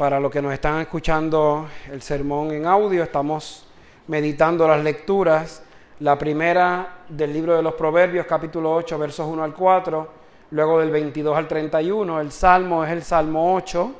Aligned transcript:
Para 0.00 0.18
los 0.18 0.32
que 0.32 0.40
nos 0.40 0.54
están 0.54 0.80
escuchando 0.80 1.68
el 1.92 2.00
sermón 2.00 2.52
en 2.52 2.64
audio, 2.64 3.02
estamos 3.02 3.66
meditando 4.06 4.66
las 4.66 4.82
lecturas. 4.82 5.62
La 5.98 6.16
primera 6.16 7.00
del 7.06 7.34
libro 7.34 7.54
de 7.54 7.62
los 7.62 7.74
Proverbios, 7.74 8.24
capítulo 8.24 8.74
8, 8.76 8.98
versos 8.98 9.28
1 9.28 9.44
al 9.44 9.52
4, 9.52 10.08
luego 10.52 10.80
del 10.80 10.90
22 10.90 11.36
al 11.36 11.46
31. 11.46 12.18
El 12.18 12.32
Salmo 12.32 12.82
es 12.82 12.90
el 12.92 13.02
Salmo 13.02 13.54
8. 13.54 13.92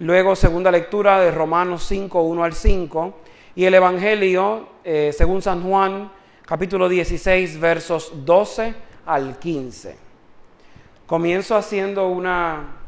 Luego, 0.00 0.34
segunda 0.34 0.72
lectura 0.72 1.20
de 1.20 1.30
Romanos 1.30 1.84
5, 1.84 2.22
1 2.22 2.42
al 2.42 2.52
5. 2.52 3.14
Y 3.54 3.66
el 3.66 3.74
Evangelio, 3.74 4.66
eh, 4.82 5.14
según 5.16 5.42
San 5.42 5.62
Juan, 5.62 6.10
capítulo 6.44 6.88
16, 6.88 7.60
versos 7.60 8.10
12 8.24 8.74
al 9.06 9.38
15. 9.38 9.96
Comienzo 11.06 11.54
haciendo 11.54 12.08
una 12.08 12.79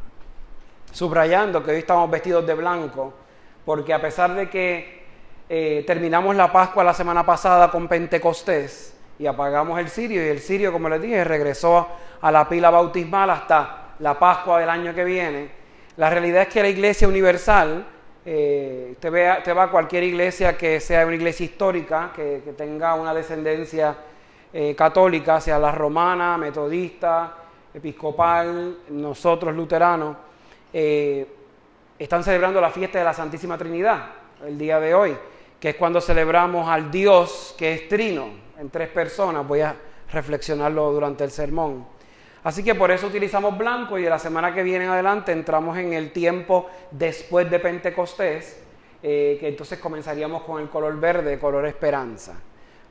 subrayando 0.93 1.63
que 1.63 1.71
hoy 1.71 1.79
estamos 1.79 2.09
vestidos 2.09 2.45
de 2.45 2.53
blanco, 2.53 3.13
porque 3.65 3.93
a 3.93 4.01
pesar 4.01 4.33
de 4.35 4.49
que 4.49 5.03
eh, 5.49 5.83
terminamos 5.85 6.35
la 6.35 6.51
Pascua 6.51 6.83
la 6.83 6.93
semana 6.93 7.25
pasada 7.25 7.69
con 7.71 7.87
Pentecostés 7.87 8.95
y 9.17 9.25
apagamos 9.25 9.79
el 9.79 9.89
sirio, 9.89 10.23
y 10.23 10.29
el 10.29 10.39
sirio, 10.39 10.71
como 10.71 10.87
les 10.89 11.01
dije, 11.01 11.23
regresó 11.23 11.87
a 12.21 12.31
la 12.31 12.47
pila 12.47 12.69
bautismal 12.69 13.29
hasta 13.31 13.95
la 13.99 14.17
Pascua 14.17 14.59
del 14.59 14.69
año 14.69 14.93
que 14.93 15.03
viene, 15.03 15.49
la 15.97 16.09
realidad 16.09 16.43
es 16.43 16.47
que 16.49 16.61
la 16.61 16.69
Iglesia 16.69 17.07
Universal, 17.07 17.85
eh, 18.25 18.89
usted, 18.91 19.57
va 19.57 19.63
a 19.63 19.71
cualquier 19.71 20.03
iglesia 20.03 20.55
que 20.55 20.79
sea 20.79 21.05
una 21.05 21.15
iglesia 21.15 21.45
histórica, 21.45 22.11
que, 22.15 22.53
tenga 22.55 22.93
una 22.93 23.13
descendencia 23.13 23.95
eh, 24.53 24.75
católica, 24.75 25.41
sea 25.41 25.57
la 25.59 25.71
romana, 25.71 26.37
metodista, 26.37 27.35
episcopal, 27.73 28.77
nosotros 28.89 29.55
luteranos, 29.55 30.15
eh, 30.73 31.27
están 31.99 32.23
celebrando 32.23 32.59
la 32.59 32.71
fiesta 32.71 32.97
de 32.99 33.05
la 33.05 33.13
Santísima 33.13 33.57
Trinidad 33.57 34.05
el 34.45 34.57
día 34.57 34.79
de 34.79 34.93
hoy, 34.93 35.15
que 35.59 35.69
es 35.69 35.75
cuando 35.75 36.01
celebramos 36.01 36.67
al 36.67 36.91
Dios 36.91 37.55
que 37.57 37.73
es 37.73 37.87
trino 37.87 38.29
en 38.59 38.69
tres 38.69 38.89
personas. 38.89 39.47
Voy 39.47 39.61
a 39.61 39.75
reflexionarlo 40.11 40.91
durante 40.91 41.23
el 41.23 41.31
sermón. 41.31 41.85
Así 42.43 42.63
que 42.63 42.75
por 42.75 42.91
eso 42.91 43.07
utilizamos 43.07 43.57
blanco 43.57 43.97
y 43.97 44.03
de 44.03 44.09
la 44.09 44.19
semana 44.19 44.53
que 44.53 44.63
viene 44.63 44.85
en 44.85 44.91
adelante 44.91 45.31
entramos 45.31 45.77
en 45.77 45.93
el 45.93 46.11
tiempo 46.11 46.69
después 46.91 47.49
de 47.49 47.59
Pentecostés, 47.59 48.61
eh, 49.01 49.37
que 49.39 49.47
entonces 49.47 49.79
comenzaríamos 49.79 50.43
con 50.43 50.61
el 50.61 50.69
color 50.69 50.99
verde, 50.99 51.39
color 51.39 51.65
esperanza. 51.65 52.33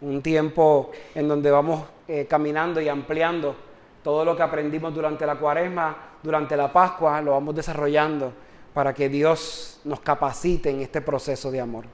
Un 0.01 0.23
tiempo 0.23 0.91
en 1.14 1.29
donde 1.29 1.51
vamos 1.51 1.85
eh, 2.09 2.27
caminando 2.29 2.81
y 2.81 2.89
ampliando 2.89 3.55
todo 4.03 4.25
lo 4.25 4.35
que 4.35 4.42
aprendimos 4.42 4.95
durante 4.95 5.27
la 5.27 5.37
cuaresma, 5.37 6.12
durante 6.23 6.56
la 6.56 6.73
Pascua, 6.73 7.20
lo 7.20 7.33
vamos 7.33 7.55
desarrollando 7.55 8.33
para 8.73 8.95
que 8.95 9.09
Dios 9.09 9.81
nos 9.84 10.01
capacite 10.01 10.70
en 10.70 10.81
este 10.81 11.01
proceso 11.01 11.51
de 11.51 11.61
amor. 11.61 11.84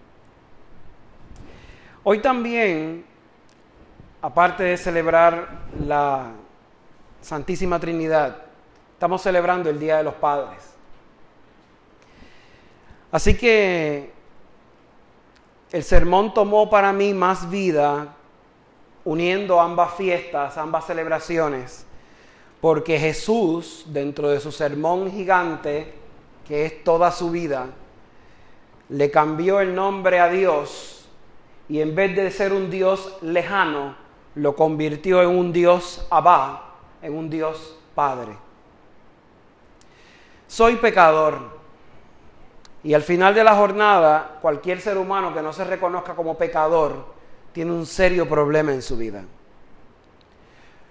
Hoy 2.05 2.21
también, 2.21 3.05
aparte 4.23 4.63
de 4.63 4.77
celebrar 4.77 5.49
la 5.81 6.33
Santísima 7.21 7.81
Trinidad, 7.81 8.37
estamos 8.93 9.23
celebrando 9.23 9.71
el 9.71 9.81
Día 9.81 9.97
de 9.97 10.05
los 10.05 10.15
Padres. 10.15 10.75
Así 13.11 13.37
que 13.37 14.13
el 15.73 15.83
sermón 15.83 16.35
tomó 16.35 16.69
para 16.69 16.93
mí 16.93 17.15
más 17.15 17.49
vida 17.49 18.15
uniendo 19.05 19.59
ambas 19.61 19.95
fiestas, 19.95 20.59
ambas 20.59 20.87
celebraciones 20.87 21.88
porque 22.61 22.99
Jesús, 22.99 23.85
dentro 23.89 24.29
de 24.29 24.41
su 24.41 24.51
sermón 24.51 25.11
gigante, 25.11 25.95
que 26.47 26.67
es 26.67 26.83
toda 26.83 27.13
su 27.13 27.31
vida, 27.31 27.67
le 28.89 29.11
cambió 29.11 29.61
el 29.61 29.75
nombre 29.75 30.19
a 30.19 30.29
Dios 30.29 31.07
y 31.69 31.81
en 31.81 31.95
vez 31.95 32.17
de 32.17 32.31
ser 32.31 32.53
un 32.53 32.71
Dios 32.71 33.17
lejano, 33.21 33.95
lo 34.35 34.57
convirtió 34.57 35.23
en 35.23 35.29
un 35.29 35.53
Dios 35.53 36.07
Abba, 36.11 36.75
en 37.03 37.17
un 37.17 37.29
Dios 37.29 37.77
Padre. 37.95 38.37
Soy 40.47 40.77
pecador. 40.77 41.59
Y 42.83 42.95
al 42.95 43.03
final 43.03 43.35
de 43.35 43.45
la 43.45 43.55
jornada, 43.57 44.39
cualquier 44.41 44.81
ser 44.81 44.97
humano 44.97 45.35
que 45.35 45.43
no 45.43 45.53
se 45.53 45.65
reconozca 45.65 46.15
como 46.15 46.39
pecador 46.39 47.07
tiene 47.53 47.73
un 47.73 47.85
serio 47.85 48.29
problema 48.29 48.73
en 48.73 48.81
su 48.81 48.97
vida. 48.97 49.25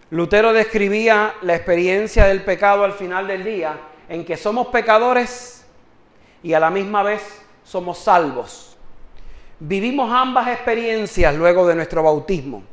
Lutero 0.09 0.53
describía 0.53 1.35
la 1.41 1.55
experiencia 1.55 2.25
del 2.25 2.43
pecado 2.43 2.85
al 2.85 2.93
final 2.93 3.27
del 3.27 3.43
día 3.43 3.77
en 4.07 4.23
que 4.23 4.37
somos 4.37 4.67
pecadores 4.67 5.65
y 6.41 6.53
a 6.53 6.59
la 6.59 6.69
misma 6.69 7.03
vez 7.03 7.41
somos 7.63 7.97
salvos. 7.97 8.77
Vivimos 9.59 10.09
ambas 10.11 10.47
experiencias 10.47 11.35
luego 11.35 11.67
de 11.67 11.75
nuestro 11.75 12.03
bautismo. 12.03 12.63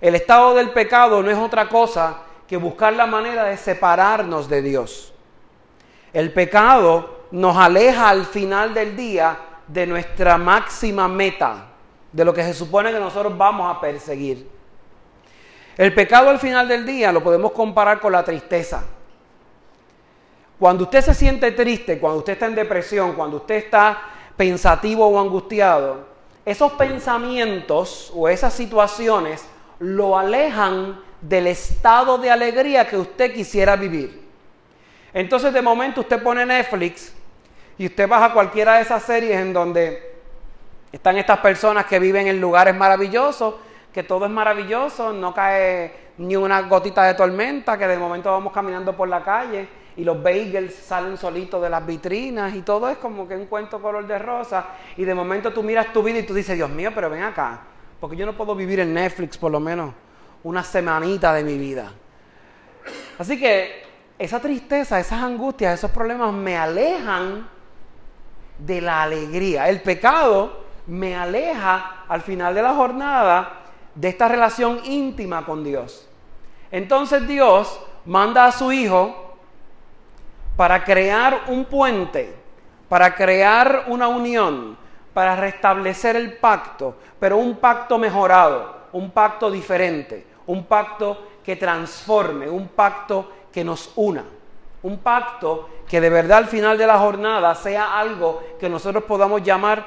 El 0.00 0.14
estado 0.14 0.54
del 0.54 0.70
pecado 0.70 1.22
no 1.22 1.30
es 1.30 1.36
otra 1.36 1.68
cosa 1.68 2.22
que 2.46 2.56
buscar 2.56 2.94
la 2.94 3.06
manera 3.06 3.44
de 3.44 3.56
separarnos 3.58 4.48
de 4.48 4.62
Dios. 4.62 5.12
El 6.14 6.32
pecado 6.32 7.24
nos 7.32 7.54
aleja 7.56 8.08
al 8.08 8.24
final 8.24 8.72
del 8.72 8.96
día 8.96 9.38
de 9.66 9.86
nuestra 9.86 10.38
máxima 10.38 11.06
meta, 11.06 11.66
de 12.10 12.24
lo 12.24 12.32
que 12.32 12.42
se 12.44 12.54
supone 12.54 12.90
que 12.90 12.98
nosotros 12.98 13.36
vamos 13.36 13.76
a 13.76 13.78
perseguir. 13.78 14.57
El 15.78 15.94
pecado 15.94 16.28
al 16.28 16.40
final 16.40 16.66
del 16.66 16.84
día 16.84 17.12
lo 17.12 17.22
podemos 17.22 17.52
comparar 17.52 18.00
con 18.00 18.10
la 18.10 18.24
tristeza. 18.24 18.82
Cuando 20.58 20.82
usted 20.82 21.02
se 21.02 21.14
siente 21.14 21.52
triste, 21.52 22.00
cuando 22.00 22.18
usted 22.18 22.32
está 22.32 22.46
en 22.46 22.56
depresión, 22.56 23.12
cuando 23.12 23.36
usted 23.36 23.54
está 23.54 24.02
pensativo 24.36 25.06
o 25.06 25.20
angustiado, 25.20 26.08
esos 26.44 26.72
pensamientos 26.72 28.10
o 28.12 28.28
esas 28.28 28.54
situaciones 28.54 29.44
lo 29.78 30.18
alejan 30.18 31.00
del 31.20 31.46
estado 31.46 32.18
de 32.18 32.32
alegría 32.32 32.88
que 32.88 32.96
usted 32.96 33.32
quisiera 33.32 33.76
vivir. 33.76 34.26
Entonces 35.14 35.52
de 35.52 35.62
momento 35.62 36.00
usted 36.00 36.20
pone 36.20 36.44
Netflix 36.44 37.12
y 37.76 37.86
usted 37.86 38.08
baja 38.08 38.32
cualquiera 38.32 38.76
de 38.76 38.82
esas 38.82 39.04
series 39.04 39.36
en 39.36 39.52
donde 39.52 40.16
están 40.90 41.18
estas 41.18 41.38
personas 41.38 41.86
que 41.86 42.00
viven 42.00 42.26
en 42.26 42.40
lugares 42.40 42.74
maravillosos 42.74 43.54
que 43.98 44.04
todo 44.04 44.26
es 44.26 44.30
maravilloso, 44.30 45.12
no 45.12 45.34
cae 45.34 45.92
ni 46.18 46.36
una 46.36 46.62
gotita 46.62 47.02
de 47.02 47.14
tormenta, 47.14 47.76
que 47.76 47.88
de 47.88 47.98
momento 47.98 48.30
vamos 48.30 48.52
caminando 48.52 48.96
por 48.96 49.08
la 49.08 49.24
calle 49.24 49.66
y 49.96 50.04
los 50.04 50.22
bagels 50.22 50.72
salen 50.72 51.16
solitos 51.16 51.60
de 51.60 51.68
las 51.68 51.84
vitrinas 51.84 52.54
y 52.54 52.62
todo 52.62 52.88
es 52.88 52.98
como 52.98 53.26
que 53.26 53.34
un 53.34 53.46
cuento 53.46 53.82
color 53.82 54.06
de 54.06 54.16
rosa 54.20 54.66
y 54.96 55.02
de 55.04 55.12
momento 55.16 55.52
tú 55.52 55.64
miras 55.64 55.92
tu 55.92 56.00
vida 56.04 56.20
y 56.20 56.22
tú 56.22 56.32
dices, 56.32 56.54
Dios 56.54 56.70
mío, 56.70 56.92
pero 56.94 57.10
ven 57.10 57.24
acá, 57.24 57.62
porque 57.98 58.14
yo 58.14 58.24
no 58.24 58.36
puedo 58.36 58.54
vivir 58.54 58.78
en 58.78 58.94
Netflix 58.94 59.36
por 59.36 59.50
lo 59.50 59.58
menos 59.58 59.92
una 60.44 60.62
semanita 60.62 61.32
de 61.32 61.42
mi 61.42 61.58
vida. 61.58 61.90
Así 63.18 63.36
que 63.36 63.82
esa 64.16 64.38
tristeza, 64.38 65.00
esas 65.00 65.20
angustias, 65.20 65.74
esos 65.74 65.90
problemas 65.90 66.32
me 66.32 66.56
alejan 66.56 67.48
de 68.60 68.80
la 68.80 69.02
alegría. 69.02 69.68
El 69.68 69.80
pecado 69.80 70.68
me 70.86 71.16
aleja 71.16 72.04
al 72.06 72.20
final 72.20 72.54
de 72.54 72.62
la 72.62 72.74
jornada 72.76 73.64
de 73.98 74.08
esta 74.08 74.28
relación 74.28 74.80
íntima 74.84 75.44
con 75.44 75.64
Dios. 75.64 76.06
Entonces 76.70 77.26
Dios 77.26 77.80
manda 78.04 78.46
a 78.46 78.52
su 78.52 78.70
Hijo 78.70 79.34
para 80.56 80.84
crear 80.84 81.42
un 81.48 81.64
puente, 81.64 82.32
para 82.88 83.16
crear 83.16 83.86
una 83.88 84.06
unión, 84.06 84.76
para 85.12 85.34
restablecer 85.34 86.14
el 86.14 86.34
pacto, 86.34 86.96
pero 87.18 87.38
un 87.38 87.56
pacto 87.56 87.98
mejorado, 87.98 88.86
un 88.92 89.10
pacto 89.10 89.50
diferente, 89.50 90.24
un 90.46 90.64
pacto 90.64 91.26
que 91.42 91.56
transforme, 91.56 92.48
un 92.48 92.68
pacto 92.68 93.32
que 93.50 93.64
nos 93.64 93.90
una, 93.96 94.24
un 94.82 94.98
pacto 94.98 95.70
que 95.88 96.00
de 96.00 96.10
verdad 96.10 96.38
al 96.38 96.46
final 96.46 96.78
de 96.78 96.86
la 96.86 96.98
jornada 96.98 97.52
sea 97.56 97.98
algo 97.98 98.44
que 98.60 98.68
nosotros 98.68 99.02
podamos 99.04 99.42
llamar 99.42 99.84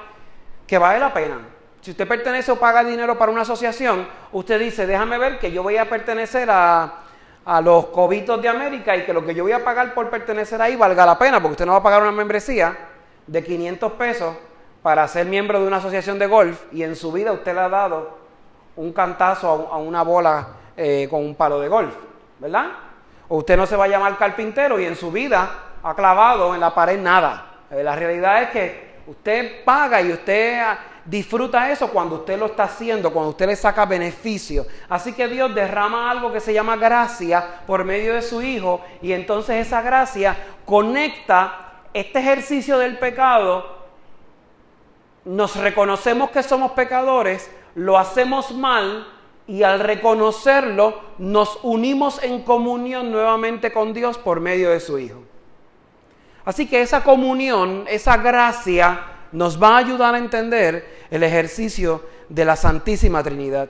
que 0.68 0.78
vale 0.78 1.00
la 1.00 1.14
pena, 1.14 1.40
si 1.82 1.92
usted 1.92 2.08
pertenece 2.08 2.52
o 2.52 2.60
paga 2.60 2.84
dinero 2.84 3.18
para 3.18 3.32
una 3.32 3.42
asociación, 3.42 4.08
usted 4.32 4.60
dice, 4.60 4.86
déjame 4.86 5.18
ver 5.18 5.40
que 5.40 5.52
yo 5.52 5.64
voy 5.64 5.78
a 5.78 5.90
pertenecer 5.90 6.48
a, 6.52 6.98
los 7.64 7.88
cobitos 7.88 8.40
de 8.40 8.48
América 8.48 8.96
y 8.96 9.04
que 9.04 9.14
lo 9.14 9.26
que 9.26 9.34
yo 9.34 9.44
voy 9.44 9.52
a 9.52 9.64
pagar 9.64 9.96
por 9.96 10.12
pertenecer 10.12 10.62
ahí 10.62 10.76
valga 10.76 11.08
la 11.08 11.18
pena, 11.18 11.42
porque 11.42 11.54
usted 11.54 11.66
no 11.66 11.72
va 11.72 11.80
a 11.80 11.84
pagar 11.84 12.04
una 12.04 12.12
membresía 12.12 12.78
de 13.26 13.44
500 13.44 13.94
pesos 13.94 14.36
para 14.84 15.08
ser 15.08 15.26
miembro 15.26 15.60
de 15.60 15.66
una 15.66 15.78
asociación 15.78 16.20
de 16.20 16.28
golf 16.28 16.62
y 16.72 16.84
en 16.84 16.96
su 16.96 17.12
vida 17.12 17.32
usted 17.32 17.56
le 17.56 17.62
ha 17.62 17.70
dado 17.70 18.20
un 18.76 18.94
cantazo 18.94 19.70
a, 19.72 19.78
una 19.78 20.04
bola 20.04 20.48
eh, 20.78 21.08
con 21.10 21.26
un 21.26 21.34
palo 21.34 21.60
de 21.60 21.68
golf, 21.68 21.96
¿verdad? 22.38 22.68
O 23.28 23.38
usted 23.38 23.58
no 23.58 23.66
se 23.66 23.76
va 23.76 23.86
a 23.86 23.88
llamar 23.88 24.18
carpintero 24.18 24.80
y 24.80 24.86
en 24.86 24.96
su 24.96 25.12
vida 25.12 25.50
ha 25.82 25.96
clavado 25.96 26.54
en 26.54 26.62
la 26.62 26.76
pared 26.76 27.00
nada. 27.00 27.56
Eh, 27.72 27.82
la 27.82 27.96
realidad 27.96 28.44
es 28.44 28.50
que 28.52 28.92
usted 29.08 29.64
paga 29.66 30.00
y 30.02 30.12
usted 30.12 30.62
disfruta 31.06 31.72
eso 31.72 31.90
cuando 31.90 32.16
usted 32.16 32.38
lo 32.38 32.48
está 32.48 32.64
haciendo, 32.64 33.12
cuando 33.12 33.32
usted 33.32 33.48
le 33.48 33.56
saca 33.56 33.86
beneficio. 33.86 34.66
Así 34.90 35.14
que 35.14 35.28
Dios 35.28 35.54
derrama 35.54 36.10
algo 36.12 36.32
que 36.32 36.40
se 36.40 36.54
llama 36.54 36.76
gracia 36.76 37.62
por 37.66 37.84
medio 37.84 38.14
de 38.14 38.22
su 38.22 38.42
Hijo 38.42 38.82
y 39.02 39.14
entonces 39.14 39.68
esa 39.68 39.82
gracia 39.82 40.38
conecta 40.66 41.72
este 41.94 42.20
ejercicio 42.20 42.78
del 42.78 42.98
pecado, 42.98 43.82
nos 45.26 45.56
reconocemos 45.56 46.32
que 46.32 46.42
somos 46.42 46.72
pecadores, 46.72 47.52
lo 47.76 47.98
hacemos 47.98 48.52
mal 48.52 49.08
y 49.48 49.64
al 49.64 49.80
reconocerlo 49.80 51.00
nos 51.18 51.60
unimos 51.64 52.24
en 52.24 52.44
comunión 52.44 53.12
nuevamente 53.12 53.72
con 53.72 53.94
Dios 53.94 54.18
por 54.18 54.40
medio 54.40 54.72
de 54.72 54.80
su 54.80 54.98
Hijo. 54.98 55.22
Así 56.46 56.68
que 56.68 56.82
esa 56.82 57.04
comunión, 57.04 57.86
esa 57.88 58.18
gracia 58.18 59.04
nos 59.32 59.62
va 59.62 59.76
a 59.76 59.78
ayudar 59.78 60.16
a 60.16 60.18
entender 60.18 60.86
el 61.10 61.24
ejercicio 61.24 62.04
de 62.30 62.46
la 62.46 62.56
Santísima 62.56 63.24
Trinidad. 63.24 63.70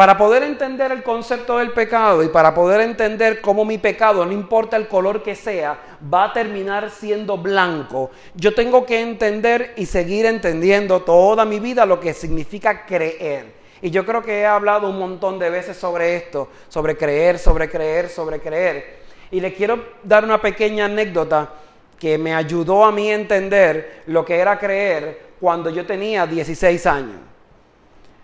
Para 0.00 0.16
poder 0.16 0.42
entender 0.44 0.92
el 0.92 1.02
concepto 1.02 1.58
del 1.58 1.72
pecado 1.72 2.22
y 2.22 2.28
para 2.28 2.54
poder 2.54 2.80
entender 2.80 3.42
cómo 3.42 3.66
mi 3.66 3.76
pecado, 3.76 4.24
no 4.24 4.32
importa 4.32 4.78
el 4.78 4.88
color 4.88 5.22
que 5.22 5.34
sea, 5.34 5.78
va 6.12 6.24
a 6.24 6.32
terminar 6.32 6.90
siendo 6.90 7.36
blanco, 7.36 8.10
yo 8.34 8.54
tengo 8.54 8.86
que 8.86 9.00
entender 9.00 9.74
y 9.76 9.84
seguir 9.84 10.24
entendiendo 10.24 11.02
toda 11.02 11.44
mi 11.44 11.60
vida 11.60 11.84
lo 11.84 12.00
que 12.00 12.14
significa 12.14 12.86
creer. 12.86 13.52
Y 13.82 13.90
yo 13.90 14.06
creo 14.06 14.22
que 14.22 14.40
he 14.40 14.46
hablado 14.46 14.88
un 14.88 14.98
montón 14.98 15.38
de 15.38 15.50
veces 15.50 15.76
sobre 15.76 16.16
esto, 16.16 16.48
sobre 16.68 16.96
creer, 16.96 17.38
sobre 17.38 17.68
creer, 17.68 18.08
sobre 18.08 18.40
creer. 18.40 19.00
Y 19.30 19.40
le 19.40 19.52
quiero 19.52 19.84
dar 20.02 20.24
una 20.24 20.40
pequeña 20.40 20.86
anécdota 20.86 21.52
que 22.00 22.16
me 22.16 22.34
ayudó 22.34 22.84
a 22.86 22.90
mí 22.90 23.10
a 23.10 23.14
entender 23.14 24.02
lo 24.06 24.24
que 24.24 24.38
era 24.38 24.58
creer 24.58 25.34
cuando 25.38 25.68
yo 25.68 25.84
tenía 25.84 26.26
16 26.26 26.86
años. 26.86 27.20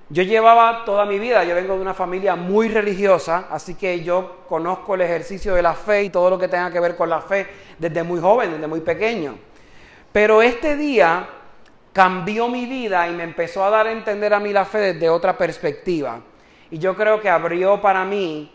Yo 0.08 0.22
llevaba 0.22 0.84
toda 0.84 1.04
mi 1.04 1.18
vida, 1.18 1.44
yo 1.44 1.54
vengo 1.54 1.74
de 1.74 1.80
una 1.80 1.92
familia 1.92 2.36
muy 2.36 2.68
religiosa, 2.68 3.48
así 3.50 3.74
que 3.74 4.02
yo 4.02 4.44
conozco 4.48 4.94
el 4.94 5.02
ejercicio 5.02 5.54
de 5.54 5.62
la 5.62 5.74
fe 5.74 6.04
y 6.04 6.10
todo 6.10 6.30
lo 6.30 6.38
que 6.38 6.48
tenga 6.48 6.70
que 6.70 6.80
ver 6.80 6.96
con 6.96 7.10
la 7.10 7.20
fe 7.20 7.46
desde 7.78 8.02
muy 8.02 8.18
joven, 8.18 8.52
desde 8.52 8.66
muy 8.66 8.80
pequeño. 8.80 9.36
Pero 10.10 10.40
este 10.40 10.76
día 10.76 11.28
cambió 11.92 12.48
mi 12.48 12.64
vida 12.64 13.06
y 13.08 13.12
me 13.12 13.24
empezó 13.24 13.62
a 13.62 13.70
dar 13.70 13.88
a 13.88 13.92
entender 13.92 14.32
a 14.32 14.40
mí 14.40 14.52
la 14.52 14.64
fe 14.64 14.94
desde 14.94 15.10
otra 15.10 15.36
perspectiva. 15.36 16.20
Y 16.70 16.78
yo 16.78 16.96
creo 16.96 17.20
que 17.20 17.28
abrió 17.28 17.80
para 17.82 18.04
mí, 18.04 18.50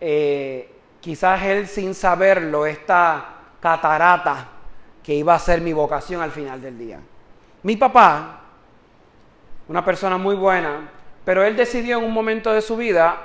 eh, 0.00 0.70
quizás 1.00 1.42
él 1.42 1.66
sin 1.66 1.94
saberlo, 1.94 2.66
esta 2.66 3.36
catarata 3.58 4.59
que 5.02 5.14
iba 5.14 5.34
a 5.34 5.38
ser 5.38 5.60
mi 5.60 5.72
vocación 5.72 6.22
al 6.22 6.30
final 6.30 6.60
del 6.60 6.78
día. 6.78 7.00
Mi 7.62 7.76
papá 7.76 8.40
una 9.70 9.84
persona 9.84 10.18
muy 10.18 10.34
buena, 10.34 10.90
pero 11.24 11.44
él 11.44 11.56
decidió 11.56 11.98
en 11.98 12.04
un 12.04 12.12
momento 12.12 12.52
de 12.52 12.60
su 12.60 12.76
vida 12.76 13.16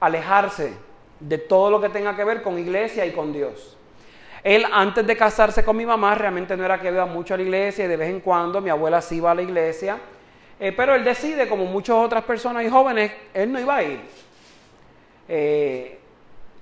alejarse 0.00 0.72
de 1.20 1.38
todo 1.38 1.70
lo 1.70 1.80
que 1.80 1.88
tenga 1.88 2.16
que 2.16 2.24
ver 2.24 2.42
con 2.42 2.58
iglesia 2.58 3.06
y 3.06 3.12
con 3.12 3.32
Dios. 3.32 3.76
Él 4.42 4.66
antes 4.72 5.06
de 5.06 5.16
casarse 5.16 5.64
con 5.64 5.76
mi 5.76 5.86
mamá 5.86 6.16
realmente 6.16 6.56
no 6.56 6.64
era 6.64 6.80
que 6.80 6.88
iba 6.88 7.06
mucho 7.06 7.34
a 7.34 7.36
la 7.36 7.44
iglesia 7.44 7.84
y 7.84 7.88
de 7.88 7.96
vez 7.96 8.10
en 8.10 8.18
cuando 8.18 8.60
mi 8.60 8.70
abuela 8.70 9.00
sí 9.00 9.18
iba 9.18 9.30
a 9.30 9.36
la 9.36 9.42
iglesia, 9.42 9.98
eh, 10.58 10.72
pero 10.72 10.96
él 10.96 11.04
decide, 11.04 11.48
como 11.48 11.64
muchas 11.64 11.94
otras 11.94 12.24
personas 12.24 12.64
y 12.64 12.68
jóvenes, 12.68 13.12
él 13.32 13.52
no 13.52 13.60
iba 13.60 13.76
a 13.76 13.82
ir. 13.84 14.00
Eh, 15.28 15.97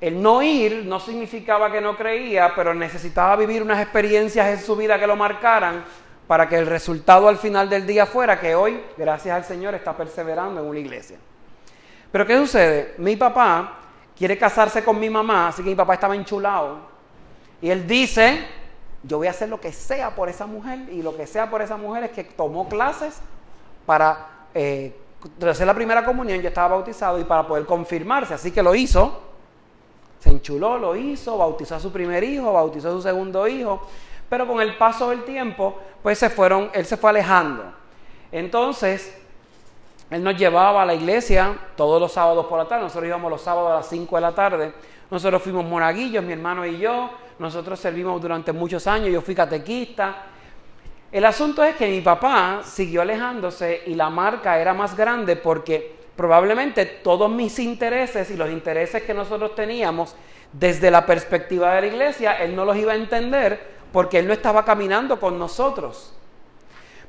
el 0.01 0.21
no 0.21 0.43
ir 0.43 0.85
no 0.85 1.01
significaba 1.01 1.73
que 1.73 1.81
no 1.81 1.97
creía, 1.97 2.53
pero 2.55 2.75
necesitaba 2.75 3.37
vivir 3.37 3.63
unas 3.63 3.81
experiencias 3.81 4.49
en 4.49 4.61
su 4.61 4.77
vida 4.77 4.99
que 4.99 5.07
lo 5.07 5.17
marcaran 5.17 5.85
para 6.27 6.49
que 6.49 6.57
el 6.57 6.67
resultado 6.67 7.29
al 7.29 7.39
final 7.39 7.71
del 7.71 7.87
día 7.87 8.05
fuera 8.05 8.39
que 8.39 8.55
hoy, 8.55 8.83
gracias 8.97 9.35
al 9.35 9.45
Señor, 9.45 9.75
está 9.75 9.97
perseverando 9.97 10.61
en 10.61 10.67
una 10.67 10.79
iglesia. 10.79 11.19
Pero 12.11 12.27
¿qué 12.27 12.37
sucede? 12.37 12.95
Mi 12.99 13.17
papá 13.17 13.79
quiere 14.17 14.37
casarse 14.37 14.83
con 14.83 14.99
mi 14.99 15.09
mamá, 15.09 15.49
así 15.49 15.63
que 15.63 15.71
mi 15.71 15.77
papá 15.77 15.95
estaba 15.95 16.15
enchulado. 16.15 16.79
Y 17.63 17.71
él 17.71 17.87
dice, 17.87 18.45
yo 19.03 19.19
voy 19.19 19.29
a 19.29 19.31
hacer 19.31 19.49
lo 19.49 19.61
que 19.61 19.73
sea 19.73 20.15
por 20.15 20.29
esa 20.29 20.47
mujer, 20.47 20.81
y 20.91 21.03
lo 21.03 21.17
que 21.17 21.27
sea 21.27 21.49
por 21.49 21.63
esa 21.63 21.77
mujer 21.77 22.05
es 22.05 22.11
que 22.11 22.25
tomó 22.25 22.69
clases 22.69 23.21
para 23.87 24.47
eh, 24.55 24.95
hacer 25.49 25.67
la 25.67 25.75
primera 25.75 26.05
comunión, 26.05 26.41
yo 26.41 26.49
estaba 26.49 26.77
bautizado, 26.77 27.19
y 27.21 27.25
para 27.25 27.47
poder 27.47 27.65
confirmarse, 27.65 28.35
así 28.35 28.51
que 28.51 28.63
lo 28.63 28.75
hizo. 28.75 29.36
Se 30.27 30.33
enchuló, 30.33 30.77
lo 30.77 30.97
hizo, 30.97 31.39
bautizó 31.39 31.77
a 31.77 31.81
su 31.81 31.93
primer 31.93 32.25
hijo, 32.25 32.53
bautizó 32.53 32.89
a 32.89 32.91
su 32.91 33.01
segundo 33.01 33.47
hijo, 33.47 33.87
pero 34.29 34.45
con 34.45 34.61
el 34.61 34.77
paso 34.77 35.11
del 35.11 35.23
tiempo, 35.23 35.79
pues 36.03 36.19
se 36.19 36.29
fueron, 36.29 36.69
él 36.75 36.85
se 36.85 36.97
fue 36.97 37.11
alejando. 37.11 37.63
Entonces, 38.33 39.17
él 40.11 40.25
nos 40.25 40.37
llevaba 40.37 40.83
a 40.83 40.85
la 40.85 40.95
iglesia 40.95 41.57
todos 41.77 42.01
los 42.01 42.11
sábados 42.11 42.47
por 42.47 42.59
la 42.59 42.67
tarde. 42.67 42.83
Nosotros 42.83 43.07
íbamos 43.07 43.31
los 43.31 43.41
sábados 43.41 43.71
a 43.71 43.75
las 43.77 43.89
5 43.89 44.17
de 44.17 44.21
la 44.21 44.33
tarde. 44.33 44.73
Nosotros 45.09 45.41
fuimos 45.41 45.65
monaguillos, 45.65 46.25
mi 46.25 46.33
hermano 46.33 46.67
y 46.67 46.77
yo. 46.77 47.09
Nosotros 47.39 47.79
servimos 47.79 48.21
durante 48.21 48.51
muchos 48.53 48.85
años. 48.89 49.11
Yo 49.11 49.21
fui 49.21 49.33
catequista. 49.33 50.25
El 51.13 51.25
asunto 51.25 51.63
es 51.63 51.77
que 51.77 51.89
mi 51.89 52.01
papá 52.01 52.63
siguió 52.65 53.03
alejándose 53.03 53.85
y 53.87 53.95
la 53.95 54.11
marca 54.11 54.59
era 54.59 54.75
más 54.75 54.97
grande 54.97 55.37
porque 55.37 56.06
probablemente 56.17 56.87
todos 56.87 57.31
mis 57.31 57.59
intereses 57.59 58.31
y 58.31 58.37
los 58.37 58.51
intereses 58.51 59.03
que 59.03 59.15
nosotros 59.15 59.55
teníamos 59.55 60.17
desde 60.53 60.91
la 60.91 61.05
perspectiva 61.05 61.75
de 61.75 61.81
la 61.83 61.87
iglesia, 61.89 62.33
él 62.43 62.57
no 62.57 62.65
los 62.65 62.77
iba 62.77 62.93
a 62.93 62.97
entender 62.97 63.77
porque 63.97 64.19
Él 64.19 64.27
no 64.27 64.35
estaba 64.35 64.63
caminando 64.63 65.19
con 65.19 65.39
nosotros. 65.39 66.13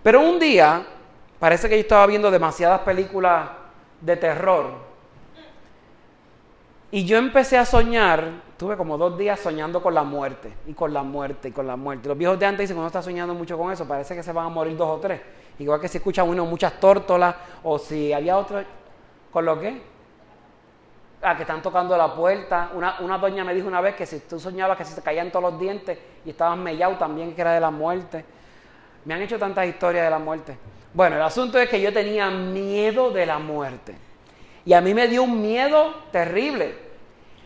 Pero 0.02 0.22
un 0.22 0.40
día, 0.40 0.86
parece 1.38 1.68
que 1.68 1.76
yo 1.76 1.82
estaba 1.82 2.08
viendo 2.08 2.32
demasiadas 2.32 2.80
películas 2.80 3.50
de 4.00 4.16
terror. 4.16 4.88
Y 6.90 7.04
yo 7.04 7.18
empecé 7.18 7.58
a 7.58 7.66
soñar, 7.66 8.42
tuve 8.56 8.78
como 8.78 8.98
dos 8.98 9.18
días 9.18 9.38
soñando 9.38 9.84
con 9.84 9.94
la 9.94 10.04
muerte, 10.04 10.54
y 10.66 10.74
con 10.74 10.94
la 10.94 11.04
muerte, 11.04 11.50
y 11.50 11.52
con 11.52 11.68
la 11.68 11.76
muerte. 11.76 12.08
Los 12.08 12.18
viejos 12.18 12.40
de 12.40 12.46
antes 12.46 12.62
dicen 12.62 12.78
que 12.78 12.80
uno 12.80 12.88
está 12.88 13.02
soñando 13.02 13.34
mucho 13.34 13.58
con 13.58 13.70
eso, 13.70 13.86
parece 13.86 14.16
que 14.16 14.24
se 14.24 14.32
van 14.32 14.46
a 14.46 14.50
morir 14.50 14.78
dos 14.78 14.88
o 14.88 15.00
tres. 15.02 15.20
Igual 15.60 15.82
que 15.82 15.90
si 15.90 15.98
escucha 15.98 16.24
uno 16.24 16.46
muchas 16.46 16.80
tórtolas, 16.80 17.36
o 17.64 17.78
si 17.78 18.14
había 18.14 18.38
otro, 18.38 18.64
¿con 19.32 19.46
lo 19.46 19.60
que? 19.60 19.82
Ah, 21.22 21.36
que 21.36 21.44
están 21.44 21.62
tocando 21.62 21.98
la 21.98 22.14
puerta. 22.14 22.72
Una, 22.74 23.00
una, 23.00 23.18
doña 23.18 23.44
me 23.44 23.54
dijo 23.54 23.68
una 23.68 23.82
vez 23.82 23.96
que 23.96 24.06
si 24.06 24.20
tú 24.20 24.40
soñabas 24.40 24.78
que 24.78 24.86
se 24.86 25.02
caían 25.02 25.32
todos 25.32 25.52
los 25.52 25.60
dientes 25.60 25.98
y 26.26 26.30
estabas 26.30 26.58
mellado 26.58 26.96
también 26.96 27.34
que 27.34 27.42
era 27.42 27.54
de 27.54 27.60
la 27.60 27.72
muerte. 27.72 28.24
Me 29.06 29.14
han 29.14 29.22
hecho 29.22 29.40
tantas 29.40 29.66
historias 29.68 30.06
de 30.06 30.10
la 30.10 30.20
muerte. 30.20 30.58
Bueno, 30.94 31.16
el 31.16 31.22
asunto 31.22 31.60
es 31.60 31.70
que 31.70 31.82
yo 31.82 31.92
tenía 31.92 32.30
miedo 32.30 33.12
de 33.12 33.26
la 33.26 33.40
muerte. 33.40 33.96
Y 34.66 34.74
a 34.74 34.82
mí 34.82 34.94
me 34.94 35.08
dio 35.08 35.24
un 35.24 35.42
miedo 35.42 35.94
terrible. 36.12 36.76